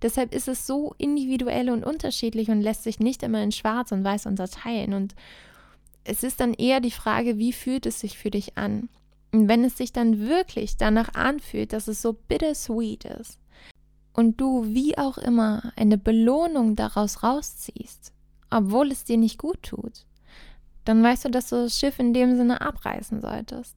Deshalb 0.00 0.34
ist 0.34 0.48
es 0.48 0.66
so 0.66 0.94
individuell 0.96 1.68
und 1.68 1.84
unterschiedlich 1.84 2.48
und 2.48 2.62
lässt 2.62 2.84
sich 2.84 2.98
nicht 2.98 3.22
immer 3.22 3.42
in 3.42 3.52
Schwarz 3.52 3.92
und 3.92 4.04
Weiß 4.04 4.24
unterteilen. 4.24 4.94
Und 4.94 5.14
es 6.04 6.22
ist 6.22 6.40
dann 6.40 6.54
eher 6.54 6.80
die 6.80 6.90
Frage, 6.90 7.36
wie 7.36 7.52
fühlt 7.52 7.84
es 7.84 8.00
sich 8.00 8.16
für 8.16 8.30
dich 8.30 8.56
an? 8.56 8.88
Und 9.30 9.48
wenn 9.48 9.62
es 9.62 9.76
sich 9.76 9.92
dann 9.92 10.18
wirklich 10.18 10.78
danach 10.78 11.12
anfühlt, 11.12 11.74
dass 11.74 11.88
es 11.88 12.00
so 12.00 12.14
bittersweet 12.14 13.04
ist 13.04 13.38
und 14.14 14.40
du 14.40 14.64
wie 14.64 14.96
auch 14.96 15.18
immer 15.18 15.74
eine 15.76 15.98
Belohnung 15.98 16.74
daraus 16.74 17.22
rausziehst, 17.22 18.14
obwohl 18.48 18.90
es 18.90 19.04
dir 19.04 19.18
nicht 19.18 19.36
gut 19.36 19.62
tut, 19.62 20.06
dann 20.84 21.02
weißt 21.02 21.24
du, 21.24 21.30
dass 21.30 21.48
du 21.48 21.56
das 21.56 21.78
Schiff 21.78 21.98
in 21.98 22.12
dem 22.12 22.36
Sinne 22.36 22.60
abreißen 22.60 23.20
solltest. 23.20 23.76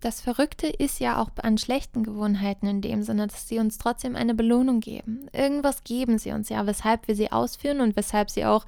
Das 0.00 0.20
Verrückte 0.20 0.68
ist 0.68 1.00
ja 1.00 1.20
auch 1.20 1.30
an 1.42 1.58
schlechten 1.58 2.04
Gewohnheiten 2.04 2.68
in 2.68 2.80
dem 2.80 3.02
Sinne, 3.02 3.26
dass 3.26 3.48
sie 3.48 3.58
uns 3.58 3.78
trotzdem 3.78 4.14
eine 4.14 4.34
Belohnung 4.34 4.78
geben. 4.78 5.28
Irgendwas 5.32 5.82
geben 5.82 6.18
sie 6.18 6.30
uns 6.30 6.48
ja, 6.48 6.66
weshalb 6.66 7.08
wir 7.08 7.16
sie 7.16 7.32
ausführen 7.32 7.80
und 7.80 7.96
weshalb 7.96 8.30
sie 8.30 8.44
auch 8.44 8.64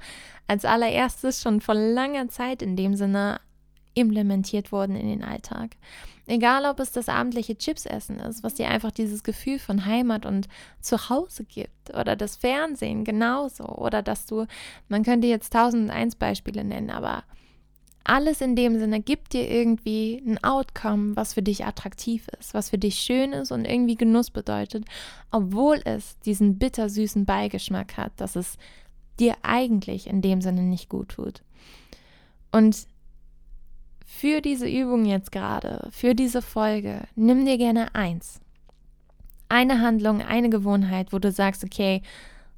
als 0.47 0.65
allererstes 0.65 1.41
schon 1.41 1.61
vor 1.61 1.75
langer 1.75 2.27
Zeit 2.27 2.61
in 2.61 2.75
dem 2.75 2.95
Sinne 2.95 3.39
implementiert 3.93 4.73
wurden 4.73 4.95
in 4.95 5.07
den 5.07 5.23
Alltag. 5.23 5.77
Egal, 6.31 6.63
ob 6.63 6.79
es 6.79 6.93
das 6.93 7.09
abendliche 7.09 7.57
Chipsessen 7.57 8.17
ist, 8.21 8.41
was 8.41 8.53
dir 8.53 8.69
einfach 8.69 8.91
dieses 8.91 9.21
Gefühl 9.21 9.59
von 9.59 9.85
Heimat 9.85 10.25
und 10.25 10.47
Zuhause 10.79 11.43
gibt, 11.43 11.93
oder 11.93 12.15
das 12.15 12.37
Fernsehen 12.37 13.03
genauso, 13.03 13.65
oder 13.65 14.01
dass 14.01 14.27
du, 14.27 14.45
man 14.87 15.03
könnte 15.03 15.27
jetzt 15.27 15.51
tausend 15.51 15.89
eins 15.89 16.15
Beispiele 16.15 16.63
nennen, 16.63 16.89
aber 16.89 17.25
alles 18.05 18.39
in 18.39 18.55
dem 18.55 18.79
Sinne 18.79 19.01
gibt 19.01 19.33
dir 19.33 19.45
irgendwie 19.45 20.23
ein 20.25 20.41
Outcome, 20.41 21.17
was 21.17 21.33
für 21.33 21.41
dich 21.41 21.65
attraktiv 21.65 22.29
ist, 22.39 22.53
was 22.53 22.69
für 22.69 22.77
dich 22.77 22.95
schön 22.95 23.33
ist 23.33 23.51
und 23.51 23.65
irgendwie 23.65 23.95
Genuss 23.95 24.31
bedeutet, 24.31 24.85
obwohl 25.31 25.81
es 25.83 26.17
diesen 26.19 26.57
bittersüßen 26.57 27.25
Beigeschmack 27.25 27.97
hat, 27.97 28.13
dass 28.15 28.37
es 28.37 28.57
dir 29.19 29.35
eigentlich 29.41 30.07
in 30.07 30.21
dem 30.21 30.39
Sinne 30.39 30.61
nicht 30.61 30.87
gut 30.87 31.09
tut. 31.09 31.43
Und 32.53 32.87
für 34.11 34.41
diese 34.41 34.67
Übung 34.67 35.05
jetzt 35.05 35.31
gerade, 35.31 35.87
für 35.89 36.13
diese 36.13 36.41
Folge, 36.41 37.03
nimm 37.15 37.45
dir 37.45 37.57
gerne 37.57 37.95
eins. 37.95 38.41
Eine 39.47 39.79
Handlung, 39.79 40.21
eine 40.21 40.49
Gewohnheit, 40.49 41.13
wo 41.13 41.17
du 41.17 41.31
sagst, 41.31 41.63
okay, 41.63 42.01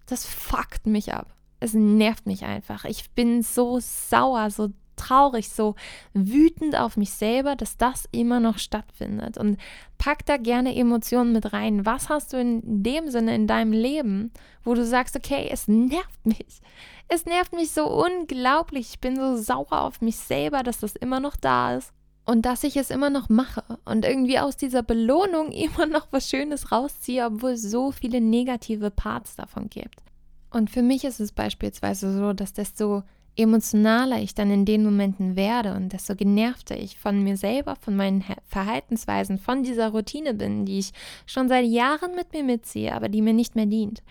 das 0.08 0.26
fuckt 0.26 0.88
mich 0.88 1.14
ab. 1.14 1.34
Es 1.60 1.74
nervt 1.74 2.26
mich 2.26 2.44
einfach. 2.44 2.86
Ich 2.86 3.12
bin 3.12 3.44
so 3.44 3.80
sauer, 3.80 4.50
so 4.50 4.72
traurig, 5.04 5.50
so 5.50 5.76
wütend 6.14 6.78
auf 6.78 6.98
mich 6.98 7.12
selber, 7.12 7.56
dass 7.56 7.78
das 7.78 8.08
immer 8.12 8.40
noch 8.40 8.58
stattfindet. 8.58 9.38
Und 9.38 9.58
pack 9.98 10.26
da 10.26 10.38
gerne 10.38 10.76
Emotionen 10.76 11.34
mit 11.34 11.54
rein. 11.54 11.86
Was 11.86 12.10
hast 12.10 12.34
du 12.34 12.38
in 12.40 12.62
dem 12.84 13.10
Sinne 13.10 13.36
in 13.36 13.48
deinem 13.48 13.72
Leben, 13.72 14.32
wo 14.64 14.74
du 14.74 14.86
sagst, 14.86 15.16
okay, 15.16 15.50
es 15.52 15.68
nervt 15.68 16.26
mich. 16.26 16.62
Es 17.08 17.26
nervt 17.26 17.54
mich 17.54 17.72
so 17.72 17.86
unglaublich. 17.86 18.90
Ich 18.92 19.00
bin 19.00 19.16
so 19.16 19.38
sauer 19.38 19.82
auf 19.82 20.02
mich 20.02 20.18
selber, 20.18 20.64
dass 20.64 20.80
das 20.80 20.96
immer 20.96 21.20
noch 21.20 21.36
da 21.36 21.76
ist. 21.76 21.92
Und 22.26 22.46
dass 22.46 22.64
ich 22.64 22.78
es 22.78 22.90
immer 22.90 23.10
noch 23.10 23.28
mache 23.28 23.64
und 23.84 24.06
irgendwie 24.06 24.40
aus 24.40 24.56
dieser 24.56 24.82
Belohnung 24.82 25.52
immer 25.52 25.86
noch 25.86 26.08
was 26.12 26.30
Schönes 26.30 26.72
rausziehe, 26.72 27.26
obwohl 27.26 27.52
es 27.52 27.64
so 27.64 27.92
viele 27.92 28.22
negative 28.22 28.92
Parts 28.92 29.36
davon 29.36 29.70
gibt. 29.70 30.02
Und 30.50 30.70
für 30.70 30.84
mich 30.84 31.04
ist 31.04 31.20
es 31.20 31.32
beispielsweise 31.32 32.16
so, 32.16 32.32
dass 32.32 32.54
desto 32.54 33.04
emotionaler 33.36 34.20
ich 34.22 34.36
dann 34.36 34.52
in 34.52 34.66
den 34.66 34.84
Momenten 34.84 35.36
werde 35.36 35.74
und 35.74 35.92
desto 35.92 36.16
genervter 36.16 36.78
ich 36.78 37.00
von 37.00 37.24
mir 37.24 37.38
selber, 37.38 37.76
von 37.82 37.96
meinen 37.96 38.24
Verhaltensweisen, 38.48 39.40
von 39.40 39.64
dieser 39.64 39.90
Routine 39.90 40.34
bin, 40.34 40.66
die 40.66 40.80
ich 40.80 40.92
schon 41.26 41.48
seit 41.50 41.66
Jahren 41.66 42.16
mit 42.16 42.34
mir 42.34 42.44
mitziehe, 42.44 42.94
aber 42.94 43.10
die 43.10 43.22
mir 43.22 43.34
nicht 43.34 43.56
mehr 43.56 43.66
dient, 43.66 44.04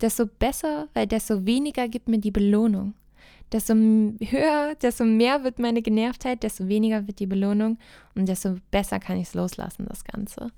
desto 0.00 0.26
besser, 0.26 0.88
weil 0.94 1.06
desto 1.06 1.44
weniger 1.44 1.88
gibt 1.88 2.08
mir 2.08 2.18
die 2.18 2.30
Belohnung. 2.30 2.94
Desto 3.52 3.74
höher, 3.74 4.74
desto 4.80 5.04
mehr 5.04 5.44
wird 5.44 5.58
meine 5.58 5.82
Genervtheit, 5.82 6.42
desto 6.42 6.66
weniger 6.66 7.06
wird 7.06 7.20
die 7.20 7.26
Belohnung 7.26 7.78
und 8.14 8.28
desto 8.28 8.56
besser 8.70 8.98
kann 8.98 9.18
ich 9.18 9.28
es 9.28 9.34
loslassen, 9.34 9.86
das 9.86 10.04
Ganze. 10.04 10.50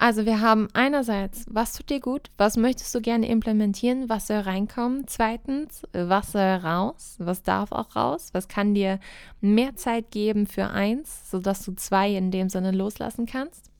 Also 0.00 0.26
wir 0.26 0.40
haben 0.40 0.68
einerseits, 0.74 1.44
was 1.50 1.74
tut 1.74 1.90
dir 1.90 1.98
gut, 1.98 2.30
was 2.38 2.56
möchtest 2.56 2.94
du 2.94 3.00
gerne 3.00 3.28
implementieren, 3.28 4.08
was 4.08 4.28
soll 4.28 4.38
reinkommen. 4.38 5.08
Zweitens, 5.08 5.82
was 5.92 6.32
soll 6.32 6.40
raus, 6.42 7.16
was 7.18 7.42
darf 7.42 7.72
auch 7.72 7.96
raus, 7.96 8.28
was 8.32 8.46
kann 8.46 8.74
dir 8.74 9.00
mehr 9.40 9.74
Zeit 9.74 10.12
geben 10.12 10.46
für 10.46 10.70
eins, 10.70 11.28
sodass 11.28 11.64
du 11.64 11.74
zwei 11.74 12.14
in 12.14 12.30
dem 12.30 12.48
Sinne 12.48 12.70
loslassen 12.70 13.26
kannst. 13.26 13.72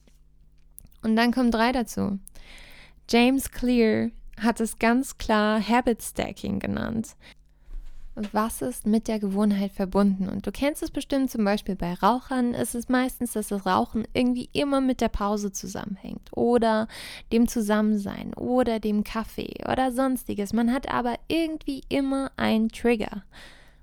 Und 1.03 1.15
dann 1.15 1.31
kommen 1.31 1.53
drei 1.53 1.71
dazu. 1.71 2.19
James 3.09 3.53
Clear 3.53 4.11
hat 4.41 4.61
es 4.61 4.81
ganz 4.81 5.19
klar 5.19 5.63
Habit 5.67 6.03
Stacking 6.03 6.59
genannt. 6.59 7.15
Was 8.33 8.63
ist 8.63 8.87
mit 8.87 9.09
der 9.09 9.19
Gewohnheit 9.19 9.73
verbunden. 9.73 10.29
Und 10.29 10.47
du 10.47 10.53
kennst 10.53 10.83
es 10.83 10.91
bestimmt 10.91 11.31
zum 11.31 11.45
Beispiel 11.45 11.77
bei 11.77 11.95
Rauchern. 11.95 12.55
Es 12.55 12.75
ist 12.75 12.91
meistens, 12.91 13.33
dass 13.33 13.49
das 13.49 13.67
Rauchen 13.67 14.07
irgendwie 14.13 14.49
immer 14.53 14.81
mit 14.81 15.01
der 15.01 15.09
Pause 15.09 15.53
zusammenhängt 15.53 16.29
oder 16.33 16.89
dem 17.33 17.49
Zusammensein 17.49 18.35
oder 18.35 18.81
dem 18.81 19.05
Kaffee 19.05 19.55
oder 19.71 19.93
sonstiges. 19.93 20.53
Man 20.53 20.73
hat 20.73 20.93
aber 20.93 21.15
irgendwie 21.29 21.83
immer 21.89 22.31
einen 22.37 22.69
Trigger 22.69 23.23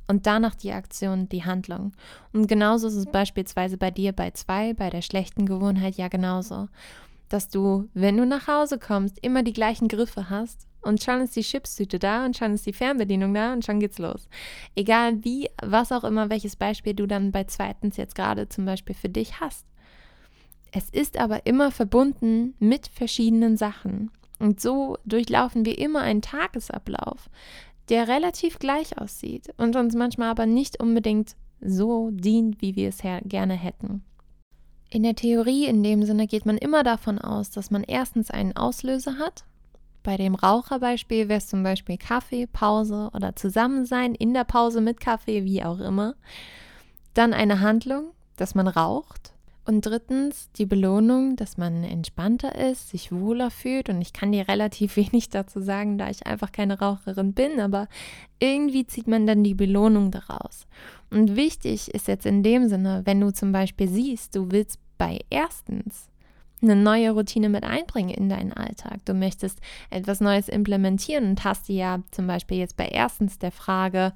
und 0.07 0.27
danach 0.27 0.55
die 0.55 0.71
Aktion, 0.71 1.29
die 1.29 1.45
Handlung. 1.45 1.93
Und 2.33 2.47
genauso 2.47 2.87
ist 2.87 2.95
es 2.95 3.05
beispielsweise 3.05 3.77
bei 3.77 3.91
dir 3.91 4.11
bei 4.11 4.31
zwei, 4.31 4.73
bei 4.73 4.89
der 4.89 5.01
schlechten 5.01 5.45
Gewohnheit 5.45 5.95
ja 5.95 6.07
genauso. 6.07 6.67
Dass 7.29 7.49
du, 7.49 7.89
wenn 7.93 8.17
du 8.17 8.25
nach 8.25 8.47
Hause 8.47 8.77
kommst, 8.77 9.17
immer 9.23 9.41
die 9.41 9.53
gleichen 9.53 9.87
Griffe 9.87 10.29
hast 10.29 10.67
und 10.85 11.03
schon 11.03 11.21
ist 11.21 11.35
die 11.35 11.41
Chipstüte 11.41 11.99
da 11.99 12.25
und 12.25 12.37
schon 12.37 12.53
ist 12.53 12.65
die 12.65 12.73
Fernbedienung 12.73 13.33
da 13.33 13.53
und 13.53 13.65
schon 13.65 13.79
geht's 13.79 13.99
los. 13.99 14.27
Egal 14.75 15.23
wie, 15.23 15.49
was 15.61 15.91
auch 15.91 16.03
immer, 16.03 16.29
welches 16.29 16.55
Beispiel 16.55 16.93
du 16.93 17.07
dann 17.07 17.31
bei 17.31 17.43
zweitens 17.45 17.97
jetzt 17.97 18.15
gerade 18.15 18.47
zum 18.49 18.65
Beispiel 18.65 18.95
für 18.95 19.09
dich 19.09 19.39
hast. 19.39 19.65
Es 20.71 20.89
ist 20.89 21.17
aber 21.17 21.45
immer 21.45 21.71
verbunden 21.71 22.53
mit 22.59 22.87
verschiedenen 22.87 23.57
Sachen. 23.57 24.11
Und 24.39 24.59
so 24.59 24.97
durchlaufen 25.05 25.65
wir 25.65 25.77
immer 25.77 26.01
einen 26.01 26.21
Tagesablauf, 26.21 27.29
der 27.89 28.07
relativ 28.07 28.59
gleich 28.59 28.97
aussieht 28.99 29.53
und 29.57 29.75
uns 29.75 29.95
manchmal 29.95 30.29
aber 30.29 30.45
nicht 30.45 30.81
unbedingt 30.81 31.35
so 31.61 32.09
dient, 32.11 32.61
wie 32.61 32.75
wir 32.75 32.89
es 32.89 32.99
gerne 33.23 33.53
hätten. 33.53 34.03
In 34.89 35.03
der 35.03 35.15
Theorie 35.15 35.65
in 35.65 35.83
dem 35.83 36.03
Sinne 36.03 36.27
geht 36.27 36.45
man 36.45 36.57
immer 36.57 36.83
davon 36.83 37.19
aus, 37.19 37.49
dass 37.49 37.71
man 37.71 37.83
erstens 37.83 38.29
einen 38.29 38.55
Auslöser 38.55 39.17
hat. 39.17 39.45
Bei 40.05 40.17
dem 40.17 40.35
Raucherbeispiel 40.35 41.29
wäre 41.29 41.39
es 41.39 41.47
zum 41.47 41.63
Beispiel 41.63 41.97
Kaffee, 41.97 42.45
Pause 42.45 43.09
oder 43.15 43.35
Zusammensein 43.35 44.13
in 44.13 44.35
der 44.35 44.43
Pause 44.43 44.79
mit 44.79 44.99
Kaffee, 44.99 45.45
wie 45.45 45.63
auch 45.63 45.79
immer. 45.79 46.13
Dann 47.15 47.33
eine 47.33 47.59
Handlung, 47.59 48.11
dass 48.37 48.53
man 48.53 48.67
raucht 48.67 49.33
und 49.65 49.83
drittens 49.83 50.51
die 50.51 50.67
Belohnung, 50.67 51.37
dass 51.37 51.57
man 51.57 51.83
entspannter 51.83 52.53
ist, 52.53 52.89
sich 52.89 53.11
wohler 53.11 53.49
fühlt. 53.49 53.89
Und 53.89 53.99
ich 53.99 54.13
kann 54.13 54.31
dir 54.31 54.47
relativ 54.47 54.95
wenig 54.95 55.31
dazu 55.31 55.59
sagen, 55.59 55.97
da 55.97 56.07
ich 56.11 56.27
einfach 56.27 56.51
keine 56.51 56.77
Raucherin 56.77 57.33
bin, 57.33 57.59
aber 57.59 57.87
irgendwie 58.37 58.85
zieht 58.85 59.07
man 59.07 59.25
dann 59.25 59.43
die 59.43 59.55
Belohnung 59.55 60.11
daraus. 60.11 60.67
Und 61.09 61.35
wichtig 61.35 61.91
ist 61.95 62.07
jetzt 62.07 62.27
in 62.27 62.43
dem 62.43 62.69
Sinne, 62.69 63.01
wenn 63.05 63.21
du 63.21 63.33
zum 63.33 63.51
Beispiel 63.51 63.87
siehst, 63.87 64.35
du 64.35 64.51
willst 64.51 64.77
bei 64.99 65.21
erstens 65.31 66.09
eine 66.69 66.81
neue 66.81 67.11
Routine 67.11 67.49
mit 67.49 67.63
einbringen 67.63 68.09
in 68.09 68.29
deinen 68.29 68.53
Alltag. 68.53 68.99
Du 69.05 69.13
möchtest 69.13 69.59
etwas 69.89 70.21
Neues 70.21 70.49
implementieren 70.49 71.29
und 71.29 71.43
hast 71.43 71.67
dir 71.67 71.75
ja 71.75 72.03
zum 72.11 72.27
Beispiel 72.27 72.57
jetzt 72.57 72.77
bei 72.77 72.87
erstens 72.87 73.39
der 73.39 73.51
Frage, 73.51 74.13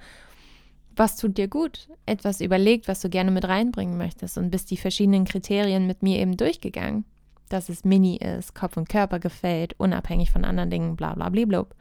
was 0.96 1.16
tut 1.16 1.38
dir 1.38 1.48
gut, 1.48 1.88
etwas 2.06 2.42
überlegt, 2.42 2.88
was 2.88 3.00
du 3.00 3.10
gerne 3.10 3.32
mit 3.32 3.48
reinbringen 3.48 3.98
möchtest 3.98 4.38
und 4.38 4.52
bist 4.52 4.70
die 4.70 4.78
verschiedenen 4.78 5.26
Kriterien 5.26 5.88
mit 5.88 6.04
mir 6.04 6.20
eben 6.20 6.36
durchgegangen. 6.36 7.06
Dass 7.48 7.70
es 7.70 7.86
mini 7.86 8.18
ist, 8.18 8.54
Kopf 8.54 8.78
und 8.78 8.90
Körper 8.90 9.20
gefällt, 9.20 9.74
unabhängig 9.80 10.30
von 10.30 10.46
anderen 10.46 10.70
Dingen, 10.70 10.96
bla 10.96 11.16
bla 11.16 11.30
blub. 11.30 11.74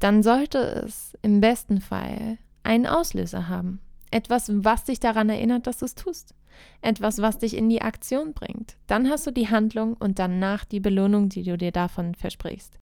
Dann 0.00 0.22
sollte 0.22 0.58
es 0.58 1.16
im 1.22 1.40
besten 1.40 1.80
Fall 1.80 2.38
einen 2.64 2.86
Auslöser 2.86 3.48
haben. 3.48 3.80
Etwas, 4.14 4.48
was 4.54 4.84
dich 4.84 5.00
daran 5.00 5.28
erinnert, 5.28 5.66
dass 5.66 5.78
du 5.78 5.86
es 5.86 5.96
tust. 5.96 6.34
Etwas, 6.82 7.20
was 7.20 7.38
dich 7.38 7.56
in 7.56 7.68
die 7.68 7.82
Aktion 7.82 8.32
bringt. 8.32 8.76
Dann 8.86 9.10
hast 9.10 9.26
du 9.26 9.32
die 9.32 9.48
Handlung 9.48 9.94
und 9.94 10.20
danach 10.20 10.64
die 10.64 10.78
Belohnung, 10.78 11.28
die 11.28 11.42
du 11.42 11.58
dir 11.58 11.72
davon 11.72 12.14
versprichst. 12.14 12.78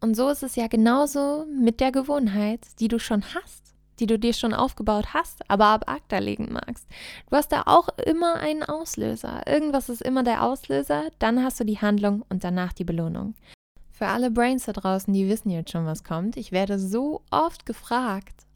Und 0.00 0.16
so 0.16 0.28
ist 0.28 0.42
es 0.42 0.56
ja 0.56 0.66
genauso 0.66 1.46
mit 1.46 1.78
der 1.78 1.92
Gewohnheit, 1.92 2.66
die 2.80 2.88
du 2.88 2.98
schon 2.98 3.22
hast 3.32 3.62
die 4.00 4.06
du 4.06 4.18
dir 4.18 4.32
schon 4.32 4.52
aufgebaut 4.52 5.14
hast, 5.14 5.48
aber 5.48 5.66
ab 5.66 5.84
ACTA 5.86 6.18
legen 6.18 6.48
magst. 6.52 6.88
Du 7.30 7.36
hast 7.36 7.52
da 7.52 7.62
auch 7.66 7.88
immer 8.04 8.34
einen 8.36 8.64
Auslöser. 8.64 9.42
Irgendwas 9.46 9.88
ist 9.88 10.02
immer 10.02 10.24
der 10.24 10.42
Auslöser, 10.42 11.10
dann 11.20 11.44
hast 11.44 11.60
du 11.60 11.64
die 11.64 11.78
Handlung 11.78 12.24
und 12.28 12.42
danach 12.42 12.72
die 12.72 12.84
Belohnung. 12.84 13.34
Für 13.92 14.08
alle 14.08 14.32
Brains 14.32 14.64
da 14.64 14.72
draußen, 14.72 15.14
die 15.14 15.28
wissen 15.28 15.50
jetzt 15.50 15.70
schon, 15.70 15.86
was 15.86 16.02
kommt. 16.02 16.36
Ich 16.36 16.50
werde 16.50 16.80
so 16.80 17.22
oft 17.30 17.64
gefragt, 17.64 18.46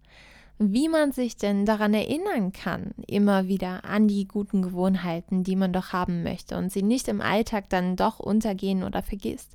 wie 0.59 0.89
man 0.89 1.13
sich 1.13 1.37
denn 1.37 1.67
daran 1.67 1.93
erinnern 1.93 2.53
kann, 2.53 2.93
immer 3.07 3.47
wieder 3.47 3.85
an 3.85 4.09
die 4.09 4.27
guten 4.27 4.63
Gewohnheiten, 4.63 5.45
die 5.45 5.57
man 5.57 5.73
doch 5.73 5.93
haben 5.93 6.23
möchte 6.23 6.57
und 6.57 6.73
sie 6.73 6.83
nicht 6.83 7.09
im 7.09 7.21
Alltag 7.21 7.69
dann 7.69 7.97
doch 7.97 8.19
untergehen 8.19 8.83
oder 8.83 9.03
vergisst. 9.03 9.55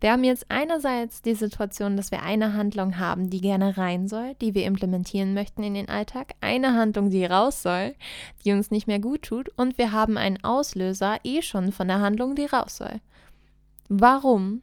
Wir 0.00 0.12
haben 0.12 0.24
jetzt 0.24 0.46
einerseits 0.48 1.22
die 1.22 1.34
Situation, 1.34 1.96
dass 1.96 2.12
wir 2.12 2.22
eine 2.22 2.54
Handlung 2.54 2.98
haben, 2.98 3.30
die 3.30 3.40
gerne 3.40 3.76
rein 3.76 4.06
soll, 4.06 4.36
die 4.40 4.54
wir 4.54 4.64
implementieren 4.64 5.34
möchten 5.34 5.62
in 5.62 5.74
den 5.74 5.88
Alltag, 5.88 6.34
eine 6.40 6.74
Handlung, 6.74 7.10
die 7.10 7.24
raus 7.24 7.62
soll, 7.62 7.94
die 8.44 8.52
uns 8.52 8.70
nicht 8.70 8.86
mehr 8.86 9.00
gut 9.00 9.22
tut 9.22 9.50
und 9.56 9.76
wir 9.76 9.92
haben 9.92 10.16
einen 10.16 10.42
Auslöser 10.44 11.18
eh 11.24 11.42
schon 11.42 11.72
von 11.72 11.88
der 11.88 12.00
Handlung, 12.00 12.36
die 12.36 12.46
raus 12.46 12.76
soll. 12.76 13.00
Warum 13.88 14.62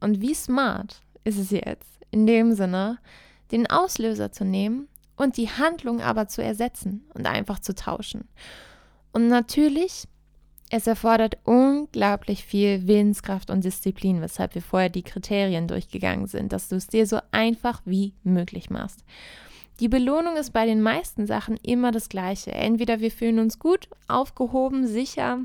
und 0.00 0.20
wie 0.20 0.34
smart 0.34 1.02
ist 1.24 1.38
es 1.38 1.50
jetzt 1.50 1.98
in 2.10 2.26
dem 2.26 2.52
Sinne, 2.52 2.98
den 3.52 3.66
Auslöser 3.68 4.32
zu 4.32 4.44
nehmen 4.44 4.88
und 5.16 5.36
die 5.36 5.48
Handlung 5.48 6.00
aber 6.00 6.28
zu 6.28 6.42
ersetzen 6.42 7.04
und 7.14 7.26
einfach 7.26 7.58
zu 7.58 7.74
tauschen. 7.74 8.28
Und 9.12 9.28
natürlich, 9.28 10.04
es 10.70 10.86
erfordert 10.86 11.38
unglaublich 11.44 12.44
viel 12.44 12.86
Willenskraft 12.86 13.50
und 13.50 13.64
Disziplin, 13.64 14.20
weshalb 14.20 14.54
wir 14.54 14.62
vorher 14.62 14.90
die 14.90 15.02
Kriterien 15.02 15.68
durchgegangen 15.68 16.26
sind, 16.26 16.52
dass 16.52 16.68
du 16.68 16.76
es 16.76 16.88
dir 16.88 17.06
so 17.06 17.20
einfach 17.30 17.82
wie 17.84 18.14
möglich 18.24 18.68
machst. 18.68 19.04
Die 19.78 19.88
Belohnung 19.88 20.36
ist 20.36 20.52
bei 20.52 20.64
den 20.64 20.80
meisten 20.80 21.26
Sachen 21.26 21.56
immer 21.62 21.92
das 21.92 22.08
gleiche. 22.08 22.52
Entweder 22.52 23.00
wir 23.00 23.10
fühlen 23.10 23.38
uns 23.38 23.58
gut, 23.58 23.88
aufgehoben, 24.08 24.86
sicher, 24.86 25.40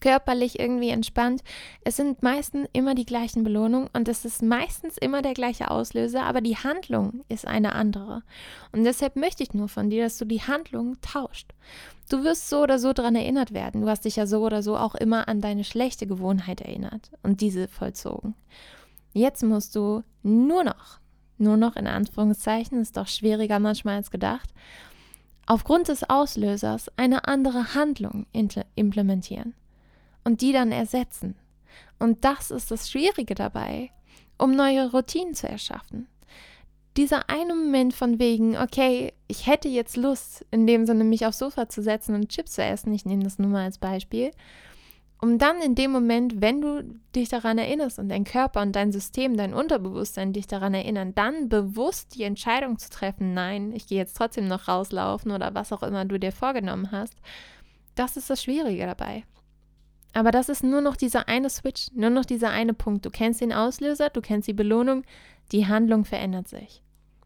körperlich 0.00 0.58
irgendwie 0.58 0.90
entspannt. 0.90 1.42
Es 1.84 1.96
sind 1.96 2.22
meistens 2.22 2.68
immer 2.72 2.94
die 2.94 3.06
gleichen 3.06 3.44
Belohnungen 3.44 3.88
und 3.92 4.08
es 4.08 4.24
ist 4.24 4.42
meistens 4.42 4.98
immer 4.98 5.22
der 5.22 5.34
gleiche 5.34 5.70
Auslöser, 5.70 6.24
aber 6.24 6.40
die 6.40 6.56
Handlung 6.56 7.24
ist 7.28 7.46
eine 7.46 7.74
andere. 7.74 8.22
Und 8.72 8.84
deshalb 8.84 9.16
möchte 9.16 9.42
ich 9.42 9.54
nur 9.54 9.68
von 9.68 9.90
dir, 9.90 10.04
dass 10.04 10.18
du 10.18 10.24
die 10.24 10.42
Handlung 10.42 11.00
tauscht. 11.00 11.52
Du 12.08 12.22
wirst 12.22 12.48
so 12.48 12.62
oder 12.62 12.78
so 12.78 12.92
daran 12.92 13.16
erinnert 13.16 13.52
werden. 13.52 13.82
Du 13.82 13.88
hast 13.88 14.04
dich 14.04 14.16
ja 14.16 14.26
so 14.26 14.44
oder 14.44 14.62
so 14.62 14.76
auch 14.76 14.94
immer 14.94 15.28
an 15.28 15.40
deine 15.40 15.64
schlechte 15.64 16.06
Gewohnheit 16.06 16.60
erinnert 16.60 17.10
und 17.22 17.40
diese 17.40 17.68
vollzogen. 17.68 18.34
Jetzt 19.12 19.42
musst 19.42 19.74
du 19.74 20.02
nur 20.22 20.62
noch, 20.62 21.00
nur 21.38 21.56
noch 21.56 21.76
in 21.76 21.86
Anführungszeichen, 21.86 22.80
ist 22.80 22.96
doch 22.96 23.08
schwieriger 23.08 23.58
manchmal 23.58 23.96
als 23.96 24.10
gedacht, 24.10 24.50
aufgrund 25.46 25.88
des 25.88 26.08
Auslösers 26.08 26.90
eine 26.96 27.26
andere 27.26 27.74
Handlung 27.74 28.26
implementieren 28.74 29.54
und 30.26 30.40
die 30.40 30.52
dann 30.52 30.72
ersetzen. 30.72 31.36
Und 32.00 32.24
das 32.24 32.50
ist 32.50 32.72
das 32.72 32.90
Schwierige 32.90 33.36
dabei, 33.36 33.90
um 34.36 34.56
neue 34.56 34.90
Routinen 34.90 35.34
zu 35.34 35.48
erschaffen. 35.48 36.08
Dieser 36.96 37.30
eine 37.30 37.54
Moment 37.54 37.94
von 37.94 38.18
wegen, 38.18 38.56
okay, 38.56 39.12
ich 39.28 39.46
hätte 39.46 39.68
jetzt 39.68 39.96
Lust, 39.96 40.44
in 40.50 40.66
dem 40.66 40.84
Sinne 40.84 41.04
mich 41.04 41.24
aufs 41.26 41.38
Sofa 41.38 41.68
zu 41.68 41.80
setzen 41.80 42.16
und 42.16 42.28
Chips 42.28 42.52
zu 42.54 42.62
essen, 42.64 42.92
ich 42.92 43.04
nehme 43.04 43.22
das 43.22 43.38
nur 43.38 43.50
mal 43.50 43.64
als 43.64 43.78
Beispiel, 43.78 44.32
um 45.20 45.38
dann 45.38 45.62
in 45.62 45.76
dem 45.76 45.92
Moment, 45.92 46.40
wenn 46.40 46.60
du 46.60 46.82
dich 47.14 47.28
daran 47.28 47.58
erinnerst 47.58 48.00
und 48.00 48.08
dein 48.08 48.24
Körper 48.24 48.62
und 48.62 48.74
dein 48.74 48.90
System, 48.90 49.36
dein 49.36 49.54
Unterbewusstsein 49.54 50.32
dich 50.32 50.48
daran 50.48 50.74
erinnern, 50.74 51.14
dann 51.14 51.48
bewusst 51.48 52.16
die 52.16 52.24
Entscheidung 52.24 52.78
zu 52.78 52.90
treffen, 52.90 53.32
nein, 53.32 53.72
ich 53.72 53.86
gehe 53.86 53.98
jetzt 53.98 54.16
trotzdem 54.16 54.48
noch 54.48 54.66
rauslaufen 54.66 55.30
oder 55.30 55.54
was 55.54 55.72
auch 55.72 55.84
immer 55.84 56.04
du 56.04 56.18
dir 56.18 56.32
vorgenommen 56.32 56.90
hast, 56.90 57.14
das 57.94 58.16
ist 58.16 58.28
das 58.28 58.42
Schwierige 58.42 58.86
dabei. 58.86 59.22
Aber 60.12 60.30
das 60.30 60.48
ist 60.48 60.64
nur 60.64 60.80
noch 60.80 60.96
dieser 60.96 61.28
eine 61.28 61.50
Switch, 61.50 61.88
nur 61.94 62.10
noch 62.10 62.24
dieser 62.24 62.50
eine 62.50 62.74
Punkt. 62.74 63.04
Du 63.04 63.10
kennst 63.10 63.40
den 63.40 63.52
Auslöser, 63.52 64.10
du 64.10 64.20
kennst 64.20 64.48
die 64.48 64.54
Belohnung, 64.54 65.02
die 65.52 65.66
Handlung 65.66 66.04
verändert 66.04 66.48
sich. 66.48 66.82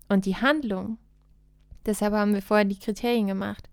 Und 0.09 0.27
die 0.27 0.37
Handlung, 0.37 0.99
deshalb 1.87 2.13
haben 2.15 2.35
wir 2.35 2.43
vorher 2.43 2.65
die 2.65 2.79
Kriterien 2.79 3.29
gemacht, 3.29 3.69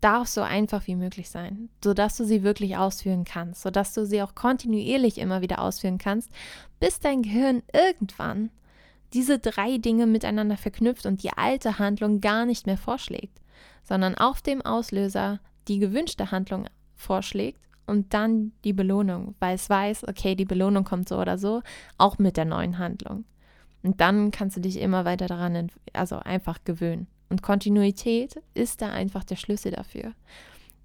darf 0.00 0.28
so 0.28 0.42
einfach 0.42 0.86
wie 0.86 0.96
möglich 0.96 1.30
sein, 1.30 1.70
sodass 1.82 2.16
du 2.16 2.24
sie 2.24 2.42
wirklich 2.42 2.76
ausführen 2.76 3.24
kannst, 3.24 3.62
sodass 3.62 3.94
du 3.94 4.04
sie 4.04 4.22
auch 4.22 4.34
kontinuierlich 4.34 5.18
immer 5.18 5.40
wieder 5.40 5.60
ausführen 5.60 5.98
kannst, 5.98 6.30
bis 6.78 7.00
dein 7.00 7.22
Gehirn 7.22 7.62
irgendwann 7.72 8.50
diese 9.14 9.38
drei 9.38 9.78
Dinge 9.78 10.06
miteinander 10.06 10.56
verknüpft 10.56 11.06
und 11.06 11.22
die 11.22 11.32
alte 11.32 11.78
Handlung 11.78 12.20
gar 12.20 12.44
nicht 12.44 12.66
mehr 12.66 12.76
vorschlägt, 12.76 13.40
sondern 13.82 14.14
auf 14.14 14.42
dem 14.42 14.60
Auslöser 14.60 15.40
die 15.68 15.78
gewünschte 15.78 16.30
Handlung 16.30 16.66
vorschlägt 16.94 17.60
und 17.86 18.14
dann 18.14 18.52
die 18.64 18.72
Belohnung, 18.72 19.34
weil 19.40 19.54
es 19.54 19.68
weiß, 19.68 20.08
okay, 20.08 20.34
die 20.34 20.44
Belohnung 20.44 20.84
kommt 20.84 21.08
so 21.08 21.18
oder 21.18 21.38
so, 21.38 21.62
auch 21.98 22.18
mit 22.18 22.36
der 22.36 22.44
neuen 22.44 22.78
Handlung. 22.78 23.24
Und 23.82 24.00
dann 24.00 24.30
kannst 24.30 24.56
du 24.56 24.60
dich 24.60 24.80
immer 24.80 25.04
weiter 25.04 25.26
daran, 25.26 25.70
also 25.92 26.16
einfach 26.16 26.58
gewöhnen. 26.64 27.06
Und 27.28 27.42
Kontinuität 27.42 28.40
ist 28.54 28.80
da 28.80 28.90
einfach 28.90 29.24
der 29.24 29.36
Schlüssel 29.36 29.72
dafür. 29.72 30.12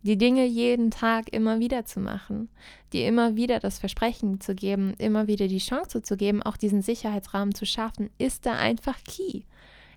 Die 0.02 0.18
Dinge 0.18 0.46
jeden 0.46 0.92
Tag 0.92 1.32
immer 1.34 1.60
wieder 1.60 1.84
zu 1.84 2.00
machen, 2.00 2.50
dir 2.94 3.06
immer 3.08 3.36
wieder 3.36 3.60
das 3.60 3.80
Versprechen 3.80 4.40
zu 4.40 4.56
geben, 4.56 4.94
immer 4.98 5.28
wieder 5.28 5.50
die 5.50 5.58
Chance 5.58 6.02
zu 6.02 6.16
geben, 6.16 6.42
auch 6.42 6.56
diesen 6.56 6.82
Sicherheitsrahmen 6.82 7.54
zu 7.54 7.66
schaffen, 7.66 8.10
ist 8.18 8.46
da 8.46 8.54
einfach 8.54 8.98
key. 9.04 9.42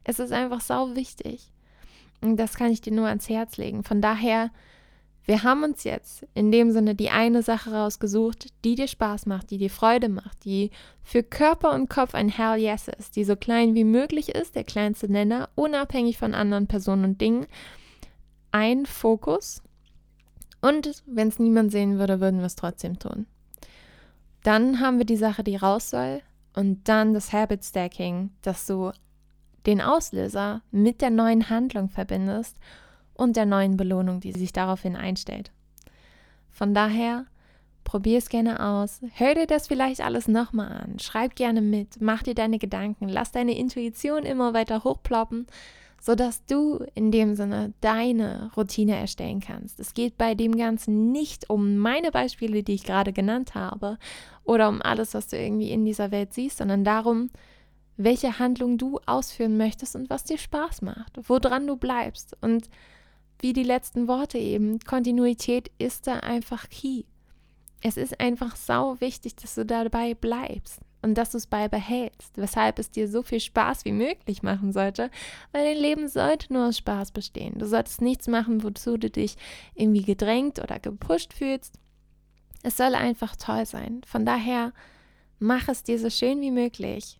Es 0.03 0.19
ist 0.19 0.33
einfach 0.33 0.61
sau 0.61 0.97
wichtig. 0.97 1.53
Und 2.21 2.37
das 2.37 2.55
kann 2.55 2.73
ich 2.73 2.81
dir 2.81 2.93
nur 2.93 3.07
ans 3.07 3.29
Herz 3.29 3.57
legen. 3.57 3.85
Von 3.85 4.01
daher, 4.01 4.51
wir 5.25 5.45
haben 5.45 5.63
uns 5.63 5.85
jetzt 5.85 6.27
in 6.35 6.51
dem 6.51 6.73
Sinne 6.73 6.95
die 6.95 7.11
eine 7.11 7.43
Sache 7.43 7.73
rausgesucht, 7.73 8.49
die 8.65 8.75
dir 8.75 8.89
Spaß 8.89 9.27
macht, 9.27 9.51
die 9.51 9.59
dir 9.59 9.71
Freude 9.71 10.09
macht, 10.09 10.45
die 10.45 10.71
für 11.05 11.23
Körper 11.23 11.73
und 11.73 11.89
Kopf 11.89 12.15
ein 12.15 12.29
Hell 12.29 12.59
Yes 12.59 12.89
ist, 12.89 13.15
die 13.15 13.25
so 13.25 13.37
klein 13.37 13.75
wie 13.75 13.85
möglich 13.85 14.35
ist, 14.35 14.57
der 14.57 14.65
kleinste 14.65 15.11
Nenner, 15.11 15.49
unabhängig 15.55 16.19
von 16.19 16.35
anderen 16.35 16.67
Personen 16.67 17.05
und 17.05 17.21
Dingen. 17.21 17.47
Ein 18.51 18.85
Fokus. 18.85 19.63
Und 20.61 21.03
wenn 21.07 21.29
es 21.29 21.39
niemand 21.39 21.71
sehen 21.71 21.99
würde, 21.99 22.21
würden 22.21 22.41
wir 22.41 22.47
es 22.47 22.57
trotzdem 22.57 22.99
tun. 22.99 23.27
Dann 24.43 24.81
haben 24.81 24.99
wir 24.99 25.07
die 25.07 25.17
Sache, 25.17 25.45
die 25.45 25.57
raus 25.57 25.91
soll. 25.91 26.21
Und 26.55 26.89
dann 26.89 27.15
das 27.15 27.33
Habit 27.33 27.65
Stacking, 27.65 28.31
dass 28.43 28.67
du 28.67 28.93
den 29.67 29.81
Auslöser 29.81 30.63
mit 30.73 31.01
der 31.01 31.11
neuen 31.11 31.49
Handlung 31.49 31.89
verbindest 31.89 32.57
und 33.23 33.37
der 33.37 33.47
neuen 33.47 33.77
Belohnung, 33.77 34.19
die 34.19 34.33
sich 34.33 34.53
daraufhin 34.53 34.97
einstellt. 34.97 35.53
Von 36.51 36.75
daher, 36.75 37.27
probier 37.85 38.19
es 38.19 38.29
gerne 38.29 38.61
aus, 38.61 39.01
hör 39.15 39.35
dir 39.35 39.47
das 39.47 39.69
vielleicht 39.69 40.01
alles 40.01 40.27
nochmal 40.27 40.73
an, 40.73 40.99
schreib 40.99 41.37
gerne 41.37 41.61
mit, 41.63 42.01
mach 42.01 42.25
dir 42.25 42.35
deine 42.35 42.59
Gedanken, 42.59 43.09
lass 43.09 43.31
deine 43.31 43.57
Intuition 43.57 44.25
immer 44.25 44.55
weiter 44.55 44.83
hochploppen, 44.83 45.47
sodass 46.01 46.45
du 46.47 46.85
in 46.95 47.13
dem 47.13 47.37
Sinne 47.37 47.73
deine 47.81 48.51
Routine 48.57 48.97
erstellen 48.97 49.39
kannst. 49.39 49.79
Es 49.79 49.95
geht 49.95 50.19
bei 50.19 50.35
dem 50.35 50.57
Ganzen 50.57 51.13
nicht 51.13 51.49
um 51.49 51.79
meine 51.79 52.11
Beispiele, 52.11 52.65
die 52.65 52.75
ich 52.75 52.83
gerade 52.83 53.13
genannt 53.13 53.55
habe, 53.55 53.99
oder 54.43 54.69
um 54.69 54.83
alles, 54.83 55.15
was 55.15 55.29
du 55.29 55.39
irgendwie 55.39 55.71
in 55.71 55.85
dieser 55.85 56.11
Welt 56.11 56.35
siehst, 56.35 56.59
sondern 56.59 56.83
darum, 56.83 57.31
welche 57.97 58.41
Handlung 58.41 58.79
du 58.79 58.99
ausführen 59.07 59.57
möchtest 59.57 59.95
und 59.95 60.11
was 60.11 60.25
dir 60.25 60.39
Spaß 60.39 60.83
macht, 60.83 61.21
woran 61.29 61.69
du 61.69 61.77
bleibst. 61.77 62.37
Und 62.41 62.69
wie 63.43 63.53
die 63.53 63.65
letzten 63.65 64.09
Worte 64.09 64.39
eben, 64.39 64.79
Kontinuität 64.79 65.71
ist 65.79 66.07
da 66.07 66.21
einfach 66.21 66.69
key. 66.71 67.03
Es 67.83 67.97
ist 67.97 68.21
einfach 68.21 68.55
sau 68.55 69.01
wichtig, 69.01 69.35
dass 69.35 69.57
du 69.57 69.67
dabei 69.67 70.15
bleibst 70.15 70.81
und 71.03 71.15
dass 71.19 71.33
du 71.33 71.39
es 71.39 71.49
beibehältst, 71.49 72.37
weshalb 72.37 72.79
es 72.79 72.93
dir 72.93 73.09
so 73.09 73.25
viel 73.25 73.41
Spaß 73.41 73.85
wie 73.85 73.93
möglich 73.93 74.45
machen 74.45 74.73
sollte, 74.73 75.11
weil 75.51 75.65
dein 75.65 75.83
Leben 75.83 76.07
sollte 76.07 76.53
nur 76.53 76.69
aus 76.69 76.79
Spaß 76.79 77.11
bestehen. 77.11 77.59
Du 77.59 77.67
solltest 77.67 78.01
nichts 78.01 78.29
machen, 78.29 78.63
wozu 78.63 78.97
du 78.97 79.11
dich 79.11 79.37
irgendwie 79.75 80.05
gedrängt 80.05 80.61
oder 80.61 80.79
gepusht 80.79 81.33
fühlst. 81.33 81.81
Es 82.63 82.77
soll 82.77 82.95
einfach 82.95 83.35
toll 83.35 83.67
sein. 83.67 84.03
Von 84.07 84.25
daher 84.25 84.73
mach 85.41 85.67
es 85.69 85.83
dir 85.83 85.99
so 85.99 86.09
schön 86.09 86.41
wie 86.41 86.53
möglich 86.53 87.19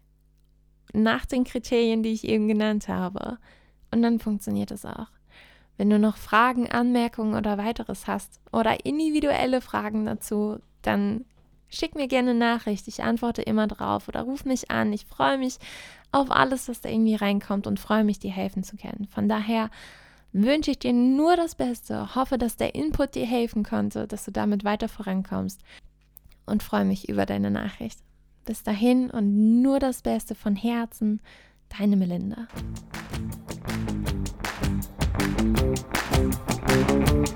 nach 0.93 1.27
den 1.27 1.43
Kriterien, 1.43 2.05
die 2.05 2.13
ich 2.13 2.29
eben 2.29 2.47
genannt 2.47 2.87
habe. 2.87 3.39
Und 3.91 4.03
dann 4.03 4.21
funktioniert 4.21 4.71
es 4.71 4.85
auch. 4.85 5.09
Wenn 5.83 5.90
du 5.90 5.99
noch 5.99 6.16
Fragen, 6.16 6.71
Anmerkungen 6.71 7.35
oder 7.35 7.59
weiteres 7.59 8.07
hast 8.07 8.38
oder 8.53 8.87
individuelle 8.87 9.61
Fragen 9.61 10.07
dazu, 10.07 10.61
dann 10.81 11.25
schick 11.68 11.97
mir 11.97 12.07
gerne 12.07 12.35
Nachricht. 12.35 12.87
Ich 12.87 13.03
antworte 13.03 13.42
immer 13.42 13.66
drauf 13.66 14.07
oder 14.07 14.23
ruf 14.23 14.45
mich 14.45 14.71
an. 14.71 14.92
Ich 14.92 15.07
freue 15.07 15.38
mich 15.38 15.59
auf 16.12 16.31
alles, 16.31 16.68
was 16.68 16.83
da 16.83 16.88
irgendwie 16.88 17.16
reinkommt 17.16 17.66
und 17.66 17.81
freue 17.81 18.05
mich, 18.05 18.21
dir 18.21 18.31
helfen 18.31 18.62
zu 18.62 18.77
können. 18.77 19.09
Von 19.11 19.29
daher 19.29 19.71
wünsche 20.31 20.71
ich 20.71 20.79
dir 20.79 20.92
nur 20.92 21.35
das 21.35 21.57
Beste, 21.57 22.14
hoffe, 22.14 22.38
dass 22.38 22.57
der 22.57 22.77
Input 22.77 23.16
dir 23.16 23.27
helfen 23.27 23.64
konnte, 23.64 24.07
dass 24.07 24.25
du 24.25 24.31
damit 24.31 24.62
weiter 24.62 24.87
vorankommst 24.87 25.62
und 26.47 26.62
freue 26.62 26.85
mich 26.85 27.09
über 27.09 27.27
deine 27.27 27.51
Nachricht. 27.51 27.99
Bis 28.45 28.62
dahin 28.62 29.11
und 29.11 29.62
nur 29.62 29.81
das 29.81 30.03
Beste 30.03 30.37
von 30.37 30.55
Herzen, 30.55 31.21
deine 31.77 31.97
Melinda. 31.97 32.47